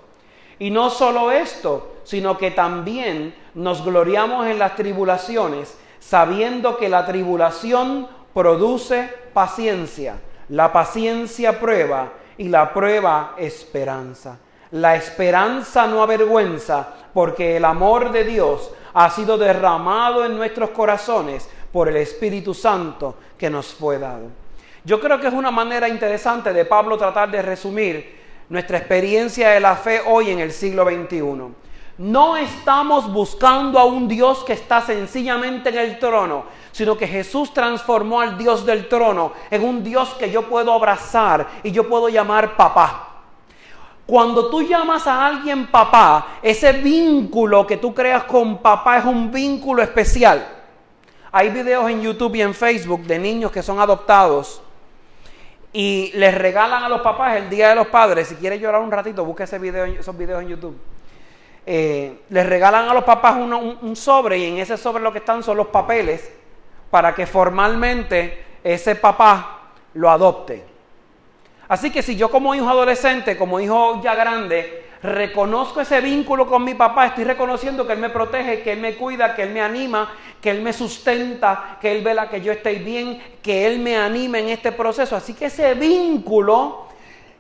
Y 0.59 0.69
no 0.69 0.91
solo 0.91 1.33
esto, 1.33 1.95
sino 2.05 2.37
que 2.37 2.51
también 2.51 3.35
nos 3.55 3.83
gloriamos 3.83 4.47
en 4.47 4.59
las 4.59 4.77
tribulaciones, 4.77 5.75
sabiendo 6.01 6.77
que 6.77 6.91
la 6.91 7.07
tribulación 7.07 8.09
produce 8.35 9.09
paciencia, 9.33 10.21
la 10.51 10.71
paciencia 10.71 11.59
prueba 11.59 12.13
y 12.37 12.49
la 12.49 12.75
prueba 12.75 13.37
esperanza. 13.39 14.39
La 14.73 14.95
esperanza 14.95 15.87
no 15.87 16.03
avergüenza, 16.03 16.89
porque 17.13 17.57
el 17.57 17.65
amor 17.65 18.13
de 18.13 18.25
Dios 18.25 18.71
ha 18.95 19.11
sido 19.11 19.37
derramado 19.37 20.25
en 20.25 20.37
nuestros 20.37 20.71
corazones 20.71 21.49
por 21.73 21.89
el 21.89 21.97
Espíritu 21.97 22.55
Santo 22.55 23.17
que 23.37 23.51
nos 23.51 23.75
fue 23.75 23.99
dado. 23.99 24.29
Yo 24.85 25.01
creo 25.01 25.21
que 25.21 25.27
es 25.27 25.35
una 25.35 25.51
manera 25.51 25.89
interesante 25.89 26.53
de 26.53 26.65
Pablo 26.65 26.97
tratar 26.97 27.31
de 27.31 27.43
resumir 27.43 28.21
nuestra 28.49 28.79
experiencia 28.79 29.51
de 29.51 29.61
la 29.61 29.77
fe 29.77 30.01
hoy 30.07 30.31
en 30.31 30.41
el 30.41 30.53
siglo 30.53 30.85
XXI. 30.85 31.21
No 31.99 32.37
estamos 32.37 33.13
buscando 33.13 33.79
a 33.79 33.85
un 33.85 34.09
Dios 34.09 34.43
que 34.45 34.55
está 34.55 34.81
sencillamente 34.81 35.69
en 35.69 35.79
el 35.79 35.99
trono, 35.99 36.45
sino 36.73 36.97
que 36.97 37.07
Jesús 37.07 37.53
transformó 37.53 38.21
al 38.21 38.39
Dios 38.39 38.65
del 38.65 38.89
trono 38.89 39.33
en 39.51 39.63
un 39.65 39.85
Dios 39.85 40.15
que 40.15 40.31
yo 40.31 40.49
puedo 40.49 40.73
abrazar 40.73 41.47
y 41.63 41.73
yo 41.73 41.89
puedo 41.89 42.09
llamar 42.09 42.57
papá. 42.57 43.10
Cuando 44.11 44.51
tú 44.51 44.63
llamas 44.63 45.07
a 45.07 45.25
alguien 45.25 45.69
papá, 45.69 46.39
ese 46.43 46.73
vínculo 46.73 47.65
que 47.65 47.77
tú 47.77 47.95
creas 47.95 48.25
con 48.25 48.59
papá 48.59 48.99
es 48.99 49.05
un 49.05 49.31
vínculo 49.31 49.85
especial. 49.85 50.45
Hay 51.31 51.51
videos 51.51 51.89
en 51.89 52.03
YouTube 52.03 52.35
y 52.35 52.43
en 52.43 52.53
Facebook 52.53 53.03
de 53.03 53.21
niños 53.21 53.53
que 53.53 53.63
son 53.63 53.79
adoptados 53.79 54.63
y 55.73 56.11
les 56.17 56.37
regalan 56.37 56.83
a 56.83 56.89
los 56.89 57.03
papás 57.03 57.37
el 57.37 57.49
Día 57.49 57.69
de 57.69 57.77
los 57.77 57.87
Padres. 57.87 58.27
Si 58.27 58.35
quieres 58.35 58.61
llorar 58.61 58.83
un 58.83 58.91
ratito, 58.91 59.25
busca 59.25 59.45
ese 59.45 59.61
video, 59.61 59.85
esos 59.85 60.19
videos 60.19 60.43
en 60.43 60.49
YouTube. 60.49 60.77
Eh, 61.65 62.23
les 62.31 62.47
regalan 62.47 62.89
a 62.89 62.95
los 62.95 63.05
papás 63.05 63.37
un, 63.37 63.95
sobre 63.95 64.39
y 64.39 64.47
en 64.47 64.59
ese 64.59 64.77
sobre 64.77 65.05
lo 65.05 65.13
que 65.13 65.19
están 65.19 65.45
son 65.45 65.57
los 65.57 65.69
papeles 65.69 66.33
para 66.91 67.15
que 67.15 67.29
formalmente 67.29 68.45
ese 68.65 68.97
papá 68.97 69.71
lo 69.95 70.11
adopte. 70.11 70.70
Así 71.71 71.93
que 71.93 72.03
si 72.03 72.17
yo 72.17 72.33
como 72.33 72.53
hijo 72.53 72.69
adolescente, 72.69 73.37
como 73.37 73.61
hijo 73.61 74.01
ya 74.03 74.17
grande, 74.17 74.89
reconozco 75.05 75.81
ese 75.81 76.01
vínculo 76.01 76.49
con 76.49 76.65
mi 76.65 76.75
papá, 76.75 77.07
estoy 77.07 77.23
reconociendo 77.23 77.87
que 77.87 77.93
Él 77.93 78.01
me 78.01 78.11
protege, 78.11 78.63
que 78.63 78.73
Él 78.73 78.81
me 78.81 78.97
cuida, 78.97 79.37
que 79.37 79.45
Él 79.45 79.51
me 79.51 79.61
anima, 79.61 80.11
que 80.41 80.51
Él 80.51 80.63
me 80.63 80.73
sustenta, 80.73 81.79
que 81.81 81.93
Él 81.93 82.03
vela 82.03 82.29
que 82.29 82.41
yo 82.41 82.51
esté 82.51 82.75
bien, 82.75 83.23
que 83.41 83.69
Él 83.69 83.79
me 83.79 83.97
anima 83.97 84.41
en 84.41 84.49
este 84.49 84.73
proceso. 84.73 85.15
Así 85.15 85.33
que 85.33 85.45
ese 85.45 85.75
vínculo 85.75 86.89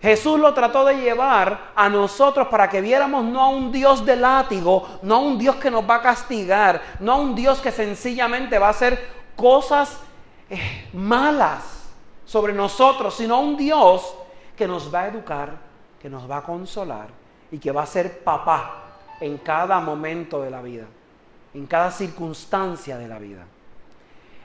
Jesús 0.01 0.39
lo 0.39 0.55
trató 0.55 0.85
de 0.85 1.01
llevar 1.01 1.73
a 1.75 1.89
nosotros 1.89 2.47
para 2.47 2.71
que 2.71 2.81
viéramos 2.81 3.25
no 3.25 3.43
a 3.43 3.49
un 3.49 3.73
Dios 3.73 4.07
de 4.07 4.15
látigo, 4.15 4.89
no 5.03 5.17
a 5.17 5.19
un 5.19 5.39
Dios 5.39 5.57
que 5.57 5.73
nos 5.73 5.83
va 5.91 5.97
a 5.97 6.03
castigar, 6.03 6.81
no 7.01 7.15
a 7.15 7.17
un 7.17 7.35
Dios 7.35 7.59
que 7.59 7.73
sencillamente 7.73 8.61
va 8.61 8.69
a 8.69 8.71
hacer 8.71 9.09
cosas 9.35 9.99
eh, 10.49 10.89
malas 10.93 11.81
sobre 12.25 12.53
nosotros, 12.53 13.17
sino 13.17 13.35
a 13.35 13.41
un 13.41 13.57
Dios 13.57 14.15
que 14.61 14.69
nos 14.69 14.95
va 14.95 15.05
a 15.05 15.09
educar, 15.09 15.57
que 16.03 16.11
nos 16.11 16.31
va 16.31 16.37
a 16.37 16.43
consolar 16.43 17.09
y 17.51 17.57
que 17.57 17.73
va 17.73 17.83
a 17.83 17.87
ser 17.87 18.23
papá 18.23 18.83
en 19.19 19.39
cada 19.39 19.81
momento 19.81 20.43
de 20.43 20.51
la 20.51 20.61
vida, 20.61 20.85
en 21.55 21.67
cada 21.67 21.91
circunstancia 21.91 22.99
de 22.99 23.09
la 23.09 23.19
vida. 23.19 23.47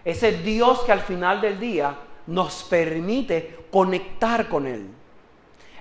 Ese 0.05 0.31
Dios 0.31 0.83
que 0.85 0.93
al 0.93 1.01
final 1.01 1.41
del 1.41 1.59
día 1.59 1.97
nos 2.27 2.63
permite 2.63 3.67
conectar 3.69 4.47
con 4.47 4.67
Él. 4.67 4.87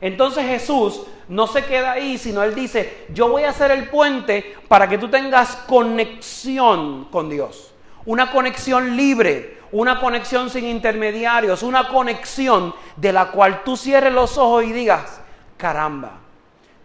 Entonces 0.00 0.44
Jesús 0.46 1.02
no 1.28 1.46
se 1.46 1.64
queda 1.64 1.92
ahí, 1.92 2.18
sino 2.18 2.42
Él 2.42 2.56
dice, 2.56 3.06
yo 3.10 3.28
voy 3.28 3.44
a 3.44 3.50
hacer 3.50 3.70
el 3.70 3.88
puente 3.88 4.56
para 4.66 4.88
que 4.88 4.98
tú 4.98 5.08
tengas 5.08 5.54
conexión 5.68 7.04
con 7.04 7.30
Dios. 7.30 7.72
Una 8.04 8.32
conexión 8.32 8.96
libre, 8.96 9.60
una 9.72 10.00
conexión 10.00 10.50
sin 10.50 10.66
intermediarios, 10.66 11.62
una 11.62 11.88
conexión 11.88 12.74
de 12.96 13.12
la 13.12 13.30
cual 13.30 13.62
tú 13.64 13.76
cierres 13.76 14.12
los 14.12 14.38
ojos 14.38 14.64
y 14.64 14.72
digas, 14.72 15.20
caramba, 15.56 16.18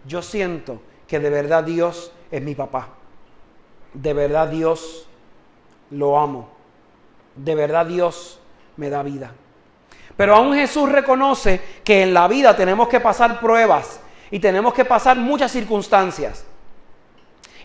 yo 0.06 0.22
siento 0.22 0.82
que 1.08 1.20
de 1.20 1.30
verdad 1.30 1.64
Dios 1.64 2.12
es 2.32 2.42
mi 2.42 2.56
papá. 2.56 2.90
De 3.94 4.14
verdad 4.14 4.48
Dios 4.48 5.08
lo 5.92 6.20
amo. 6.20 6.50
De 7.36 7.56
verdad 7.56 7.86
Dios 7.86 8.40
me 8.78 8.90
da 8.90 9.04
vida. 9.04 9.32
Pero 10.16 10.36
aún 10.36 10.54
Jesús 10.54 10.92
reconoce 10.92 11.62
que 11.84 12.04
en 12.04 12.14
la 12.14 12.28
vida 12.28 12.56
tenemos 12.56 12.88
que 12.88 13.00
pasar 13.00 13.40
pruebas 13.40 14.00
y 14.32 14.40
tenemos 14.40 14.74
que 14.74 14.86
pasar 14.86 15.18
muchas 15.18 15.52
circunstancias. 15.52 16.46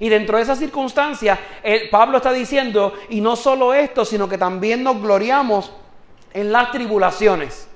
Y 0.01 0.09
dentro 0.09 0.37
de 0.37 0.43
esa 0.43 0.57
circunstancia, 0.57 1.39
Pablo 1.91 2.19
está 2.19 2.33
diciendo, 2.33 2.95
y 3.11 3.21
no 3.21 3.37
solo 3.37 3.75
esto, 3.75 4.05
sino 4.05 4.29
que 4.29 4.39
también 4.39 4.83
nos 4.83 5.01
gloriamos 5.01 5.71
en 6.33 6.53
las 6.53 6.71
tribulaciones. 6.73 7.69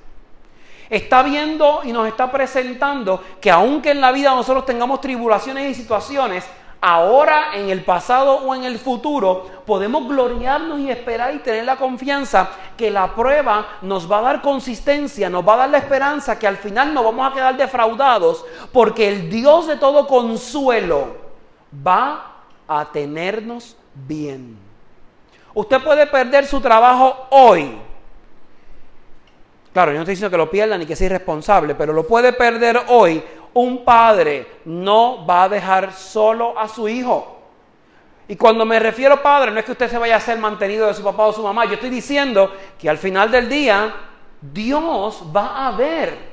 Está 0.89 1.23
viendo 1.23 1.81
y 1.83 1.91
nos 1.91 2.07
está 2.07 2.31
presentando 2.31 3.23
que 3.39 3.51
aunque 3.51 3.91
en 3.91 4.01
la 4.01 4.11
vida 4.11 4.31
nosotros 4.31 4.65
tengamos 4.65 4.99
tribulaciones 5.01 5.69
y 5.69 5.75
situaciones, 5.75 6.45
ahora, 6.81 7.51
en 7.53 7.69
el 7.69 7.83
pasado 7.83 8.37
o 8.37 8.55
en 8.55 8.63
el 8.63 8.79
futuro, 8.79 9.45
podemos 9.65 10.07
gloriarnos 10.07 10.79
y 10.79 10.89
esperar 10.89 11.35
y 11.35 11.39
tener 11.39 11.65
la 11.65 11.75
confianza 11.75 12.49
que 12.75 12.89
la 12.89 13.13
prueba 13.13 13.67
nos 13.81 14.11
va 14.11 14.19
a 14.19 14.21
dar 14.21 14.41
consistencia, 14.41 15.29
nos 15.29 15.47
va 15.47 15.53
a 15.53 15.57
dar 15.57 15.69
la 15.69 15.77
esperanza 15.77 16.39
que 16.39 16.47
al 16.47 16.57
final 16.57 16.93
no 16.93 17.03
vamos 17.03 17.29
a 17.29 17.35
quedar 17.35 17.55
defraudados, 17.55 18.43
porque 18.71 19.09
el 19.09 19.29
Dios 19.29 19.67
de 19.67 19.75
todo 19.75 20.07
consuelo 20.07 21.18
va 21.73 22.43
a 22.67 22.91
tenernos 22.91 23.75
bien. 23.93 24.57
Usted 25.53 25.81
puede 25.83 26.07
perder 26.07 26.45
su 26.45 26.61
trabajo 26.61 27.27
hoy. 27.31 27.77
Claro, 29.73 29.91
yo 29.91 29.97
no 29.97 30.01
estoy 30.01 30.13
diciendo 30.13 30.31
que 30.31 30.37
lo 30.37 30.49
pierda 30.49 30.77
ni 30.77 30.85
que 30.85 30.95
sea 30.95 31.07
irresponsable, 31.07 31.75
pero 31.75 31.93
lo 31.93 32.05
puede 32.05 32.33
perder 32.33 32.81
hoy 32.87 33.23
un 33.53 33.83
padre 33.83 34.47
no 34.65 35.25
va 35.25 35.43
a 35.43 35.49
dejar 35.49 35.93
solo 35.93 36.57
a 36.57 36.67
su 36.67 36.87
hijo. 36.87 37.37
Y 38.27 38.35
cuando 38.35 38.63
me 38.63 38.79
refiero 38.79 39.21
padre, 39.23 39.51
no 39.51 39.59
es 39.59 39.65
que 39.65 39.71
usted 39.71 39.89
se 39.89 39.97
vaya 39.97 40.15
a 40.15 40.19
ser 40.19 40.37
mantenido 40.37 40.85
de 40.85 40.93
su 40.93 41.03
papá 41.03 41.25
o 41.25 41.33
su 41.33 41.41
mamá. 41.41 41.65
Yo 41.65 41.73
estoy 41.73 41.89
diciendo 41.89 42.53
que 42.77 42.87
al 42.87 42.99
final 42.99 43.31
del 43.31 43.49
día, 43.49 43.91
Dios 44.39 45.23
va 45.35 45.67
a 45.67 45.71
ver 45.71 46.28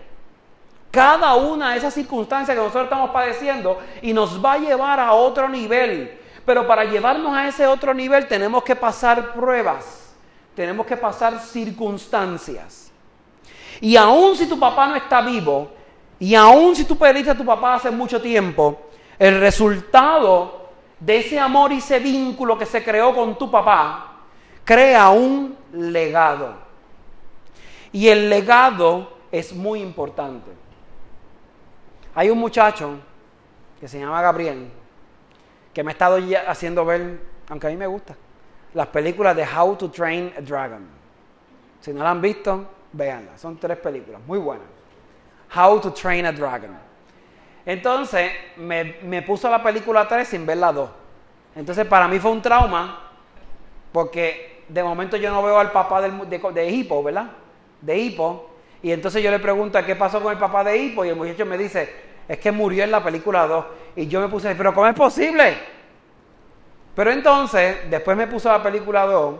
cada 0.97 1.35
una 1.35 1.73
de 1.73 1.77
esas 1.77 1.93
circunstancias 1.93 2.57
que 2.57 2.63
nosotros 2.63 2.85
estamos 2.85 3.11
padeciendo 3.11 3.79
y 4.01 4.15
nos 4.15 4.43
va 4.43 4.55
a 4.55 4.59
llevar 4.59 4.99
a 4.99 5.13
otro 5.13 5.47
nivel. 5.47 6.19
Pero 6.47 6.67
para 6.67 6.85
llevarnos 6.85 7.37
a 7.37 7.47
ese 7.47 7.67
otro 7.67 7.93
nivel 7.93 8.27
tenemos 8.27 8.65
que 8.65 8.75
pasar 8.75 9.35
pruebas, 9.35 10.15
tenemos 10.55 10.87
que 10.87 10.97
pasar 10.97 11.39
circunstancias. 11.39 12.91
Y 13.79 13.95
aun 13.95 14.39
si 14.39 14.47
tu 14.47 14.59
papá 14.59 14.87
no 14.87 14.97
está 14.97 15.21
vivo, 15.21 15.69
y 16.19 16.35
aun 16.35 16.75
si 16.75 16.85
tú 16.87 16.97
perdiste 16.97 17.33
a 17.33 17.37
tu 17.37 17.45
papá 17.45 17.75
hace 17.75 17.91
mucho 17.91 18.23
tiempo, 18.23 18.89
el 19.19 19.39
resultado 19.39 20.71
de 20.99 21.19
ese 21.19 21.39
amor 21.39 21.73
y 21.73 21.77
ese 21.77 21.99
vínculo 21.99 22.57
que 22.57 22.65
se 22.65 22.83
creó 22.83 23.15
con 23.15 23.37
tu 23.37 23.51
papá 23.51 24.15
crea 24.65 25.11
un 25.11 25.59
legado. 25.75 26.55
Y 27.93 28.09
el 28.09 28.31
legado 28.31 29.19
es 29.31 29.53
muy 29.53 29.83
importante. 29.83 30.66
Hay 32.17 32.31
un 32.31 32.39
muchacho 32.39 32.99
que 33.79 33.87
se 33.87 34.01
llama 34.01 34.23
Gabriel, 34.23 34.71
que 35.75 35.85
me 35.85 35.91
ha 35.91 35.93
estado 35.93 36.19
haciendo 36.49 36.83
ver, 36.87 37.21
aunque 37.51 37.67
a 37.67 37.71
mí 37.71 37.77
me 37.77 37.87
gusta, 37.87 38.17
las 38.73 38.87
películas 38.87 39.37
de 39.37 39.47
How 39.47 39.77
to 39.77 39.91
Train 39.91 40.33
a 40.35 40.41
Dragon. 40.41 40.87
Si 41.79 41.93
no 41.93 42.03
la 42.03 42.13
han 42.13 42.23
visto, 42.23 42.71
véanla. 42.93 43.37
Son 43.37 43.59
tres 43.59 43.77
películas 43.77 44.23
muy 44.27 44.39
buenas. 44.39 44.67
How 45.55 45.79
to 45.79 45.93
Train 45.93 46.25
a 46.25 46.33
Dragon. 46.33 46.71
Entonces 47.67 48.33
me, 48.57 49.21
puso 49.21 49.51
la 49.51 49.63
película 49.63 50.09
3 50.09 50.27
sin 50.27 50.47
ver 50.47 50.57
la 50.57 50.73
2. 50.73 50.91
Entonces 51.55 51.87
para 51.87 52.09
mí 52.09 52.19
fue 52.19 52.31
un 52.31 52.41
trauma 52.41 53.11
porque 53.93 54.65
de 54.69 54.83
momento 54.83 55.19
yo 55.19 55.31
no 55.31 55.43
veo 55.43 55.59
al 55.59 55.71
papá 55.71 56.01
de, 56.01 56.11
de 56.55 56.71
Hippo, 56.71 57.03
¿verdad? 57.03 57.31
De 57.83 57.99
Hippo. 57.99 58.53
Y 58.83 58.91
entonces 58.91 59.23
yo 59.23 59.31
le 59.31 59.39
pregunto 59.39 59.79
qué 59.85 59.97
pasó 59.97 60.23
con 60.23 60.33
el 60.33 60.39
papá 60.39 60.65
de 60.65 60.79
Hippo 60.79 61.05
y 61.05 61.11
el 61.11 61.17
muchacho 61.17 61.45
me 61.45 61.59
dice, 61.59 62.06
es 62.29 62.39
que 62.39 62.53
murió 62.53 62.85
en 62.85 62.91
la 62.91 63.03
película 63.03 63.47
2. 63.47 63.65
Y 63.97 64.07
yo 64.07 64.21
me 64.21 64.29
puse, 64.29 64.55
pero 64.55 64.75
¿cómo 64.75 64.87
es 64.87 64.95
posible? 64.95 65.57
Pero 66.95 67.11
entonces, 67.11 67.91
después 67.91 68.17
me 68.17 68.27
puso 68.27 68.51
la 68.51 68.63
película 68.63 69.05
2. 69.07 69.35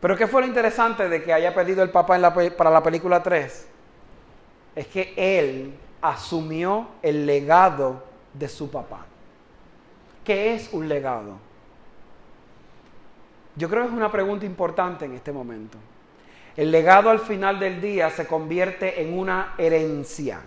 Pero 0.00 0.16
¿qué 0.16 0.26
fue 0.26 0.42
lo 0.42 0.46
interesante 0.46 1.08
de 1.08 1.22
que 1.22 1.32
haya 1.32 1.54
perdido 1.54 1.82
el 1.82 1.90
papá 1.90 2.18
para 2.56 2.70
la 2.70 2.82
película 2.82 3.22
3? 3.22 3.68
es 4.76 4.86
que 4.88 5.14
él 5.16 5.72
asumió 6.02 6.86
el 7.02 7.26
legado 7.26 8.04
de 8.34 8.46
su 8.46 8.70
papá. 8.70 9.06
¿Qué 10.22 10.54
es 10.54 10.68
un 10.72 10.86
legado? 10.86 11.38
Yo 13.56 13.70
creo 13.70 13.84
que 13.84 13.88
es 13.88 13.94
una 13.94 14.12
pregunta 14.12 14.44
importante 14.44 15.06
en 15.06 15.14
este 15.14 15.32
momento. 15.32 15.78
El 16.56 16.70
legado 16.70 17.08
al 17.08 17.20
final 17.20 17.58
del 17.58 17.80
día 17.80 18.10
se 18.10 18.26
convierte 18.26 19.00
en 19.00 19.18
una 19.18 19.54
herencia. 19.56 20.40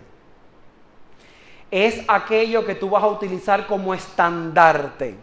Es 1.70 2.02
aquello 2.08 2.64
que 2.64 2.74
tú 2.74 2.90
vas 2.90 3.02
a 3.02 3.08
utilizar 3.08 3.66
como 3.66 3.94
estandarte. 3.94 5.14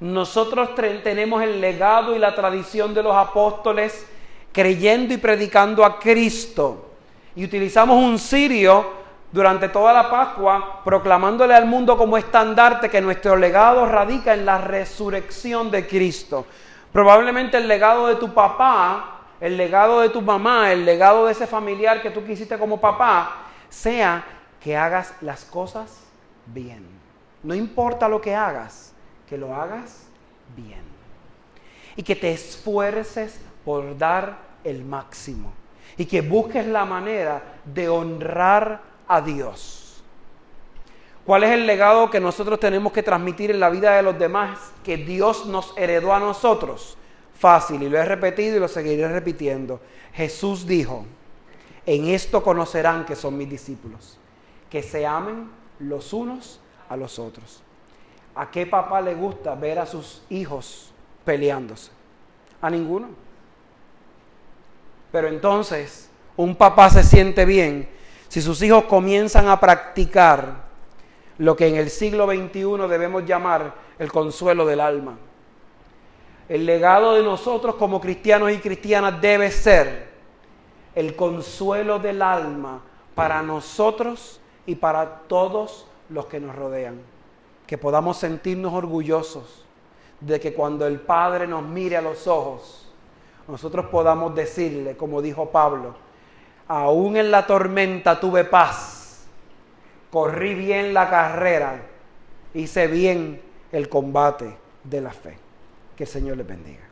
Nosotros 0.00 0.74
tenemos 0.74 1.42
el 1.42 1.60
legado 1.60 2.14
y 2.14 2.18
la 2.18 2.34
tradición 2.34 2.92
de 2.92 3.02
los 3.02 3.14
apóstoles 3.14 4.06
creyendo 4.52 5.14
y 5.14 5.18
predicando 5.18 5.84
a 5.84 5.98
Cristo 5.98 6.86
y 7.36 7.44
utilizamos 7.44 8.02
un 8.02 8.18
cirio 8.18 9.06
durante 9.30 9.68
toda 9.68 9.92
la 9.92 10.10
Pascua, 10.10 10.80
proclamándole 10.82 11.54
al 11.54 11.66
mundo 11.66 11.96
como 11.96 12.16
estandarte 12.16 12.88
que 12.88 13.02
nuestro 13.02 13.36
legado 13.36 13.84
radica 13.84 14.32
en 14.32 14.46
la 14.46 14.58
resurrección 14.58 15.70
de 15.70 15.86
Cristo. 15.86 16.46
Probablemente 16.90 17.58
el 17.58 17.68
legado 17.68 18.06
de 18.06 18.14
tu 18.14 18.32
papá, 18.32 19.20
el 19.38 19.58
legado 19.58 20.00
de 20.00 20.08
tu 20.08 20.22
mamá, 20.22 20.72
el 20.72 20.86
legado 20.86 21.26
de 21.26 21.32
ese 21.32 21.46
familiar 21.46 22.00
que 22.00 22.10
tú 22.10 22.24
quisiste 22.24 22.58
como 22.58 22.80
papá, 22.80 23.42
sea 23.68 24.24
que 24.66 24.76
hagas 24.76 25.14
las 25.20 25.44
cosas 25.44 25.92
bien. 26.46 26.84
No 27.44 27.54
importa 27.54 28.08
lo 28.08 28.20
que 28.20 28.34
hagas, 28.34 28.92
que 29.28 29.38
lo 29.38 29.54
hagas 29.54 30.08
bien. 30.56 30.82
Y 31.94 32.02
que 32.02 32.16
te 32.16 32.32
esfuerces 32.32 33.38
por 33.64 33.96
dar 33.96 34.38
el 34.64 34.84
máximo 34.84 35.52
y 35.96 36.04
que 36.04 36.20
busques 36.20 36.66
la 36.66 36.84
manera 36.84 37.60
de 37.64 37.88
honrar 37.88 38.80
a 39.06 39.20
Dios. 39.20 40.02
¿Cuál 41.24 41.44
es 41.44 41.52
el 41.52 41.64
legado 41.64 42.10
que 42.10 42.18
nosotros 42.18 42.58
tenemos 42.58 42.92
que 42.92 43.04
transmitir 43.04 43.52
en 43.52 43.60
la 43.60 43.70
vida 43.70 43.94
de 43.94 44.02
los 44.02 44.18
demás 44.18 44.58
que 44.82 44.96
Dios 44.96 45.46
nos 45.46 45.74
heredó 45.76 46.12
a 46.12 46.18
nosotros? 46.18 46.98
Fácil, 47.38 47.84
y 47.84 47.88
lo 47.88 47.98
he 47.98 48.04
repetido 48.04 48.56
y 48.56 48.58
lo 48.58 48.66
seguiré 48.66 49.06
repitiendo. 49.06 49.80
Jesús 50.12 50.66
dijo, 50.66 51.06
en 51.86 52.08
esto 52.08 52.42
conocerán 52.42 53.04
que 53.04 53.14
son 53.14 53.38
mis 53.38 53.48
discípulos, 53.48 54.18
que 54.70 54.82
se 54.82 55.06
amen 55.06 55.50
los 55.78 56.12
unos 56.12 56.60
a 56.88 56.96
los 56.96 57.18
otros. 57.18 57.62
¿A 58.34 58.50
qué 58.50 58.66
papá 58.66 59.00
le 59.00 59.14
gusta 59.14 59.54
ver 59.54 59.78
a 59.78 59.86
sus 59.86 60.22
hijos 60.28 60.92
peleándose? 61.24 61.90
A 62.60 62.70
ninguno. 62.70 63.08
Pero 65.10 65.28
entonces 65.28 66.10
un 66.36 66.54
papá 66.54 66.90
se 66.90 67.02
siente 67.02 67.44
bien 67.44 67.88
si 68.28 68.42
sus 68.42 68.60
hijos 68.62 68.84
comienzan 68.84 69.48
a 69.48 69.58
practicar 69.58 70.66
lo 71.38 71.56
que 71.56 71.68
en 71.68 71.76
el 71.76 71.90
siglo 71.90 72.26
XXI 72.26 72.88
debemos 72.88 73.24
llamar 73.24 73.74
el 73.98 74.10
consuelo 74.10 74.66
del 74.66 74.80
alma. 74.80 75.16
El 76.48 76.66
legado 76.66 77.14
de 77.14 77.22
nosotros 77.22 77.76
como 77.76 78.00
cristianos 78.00 78.52
y 78.52 78.58
cristianas 78.58 79.20
debe 79.20 79.50
ser 79.50 80.08
el 80.94 81.16
consuelo 81.16 81.98
del 81.98 82.22
alma 82.22 82.82
para 83.14 83.42
nosotros 83.42 84.40
y 84.66 84.74
para 84.74 85.20
todos 85.28 85.86
los 86.08 86.26
que 86.26 86.40
nos 86.40 86.54
rodean. 86.54 87.00
Que 87.66 87.78
podamos 87.78 88.18
sentirnos 88.18 88.72
orgullosos 88.74 89.64
de 90.20 90.40
que 90.40 90.54
cuando 90.54 90.86
el 90.86 91.00
Padre 91.00 91.46
nos 91.46 91.62
mire 91.62 91.96
a 91.96 92.02
los 92.02 92.26
ojos, 92.26 92.88
nosotros 93.48 93.86
podamos 93.86 94.34
decirle, 94.34 94.96
como 94.96 95.22
dijo 95.22 95.50
Pablo, 95.50 95.94
aún 96.68 97.16
en 97.16 97.30
la 97.30 97.46
tormenta 97.46 98.18
tuve 98.18 98.44
paz, 98.44 99.26
corrí 100.10 100.54
bien 100.54 100.94
la 100.94 101.08
carrera, 101.08 101.82
hice 102.54 102.86
bien 102.86 103.40
el 103.72 103.88
combate 103.88 104.56
de 104.82 105.00
la 105.00 105.10
fe. 105.10 105.38
Que 105.96 106.04
el 106.04 106.08
Señor 106.08 106.36
les 106.36 106.46
bendiga. 106.46 106.85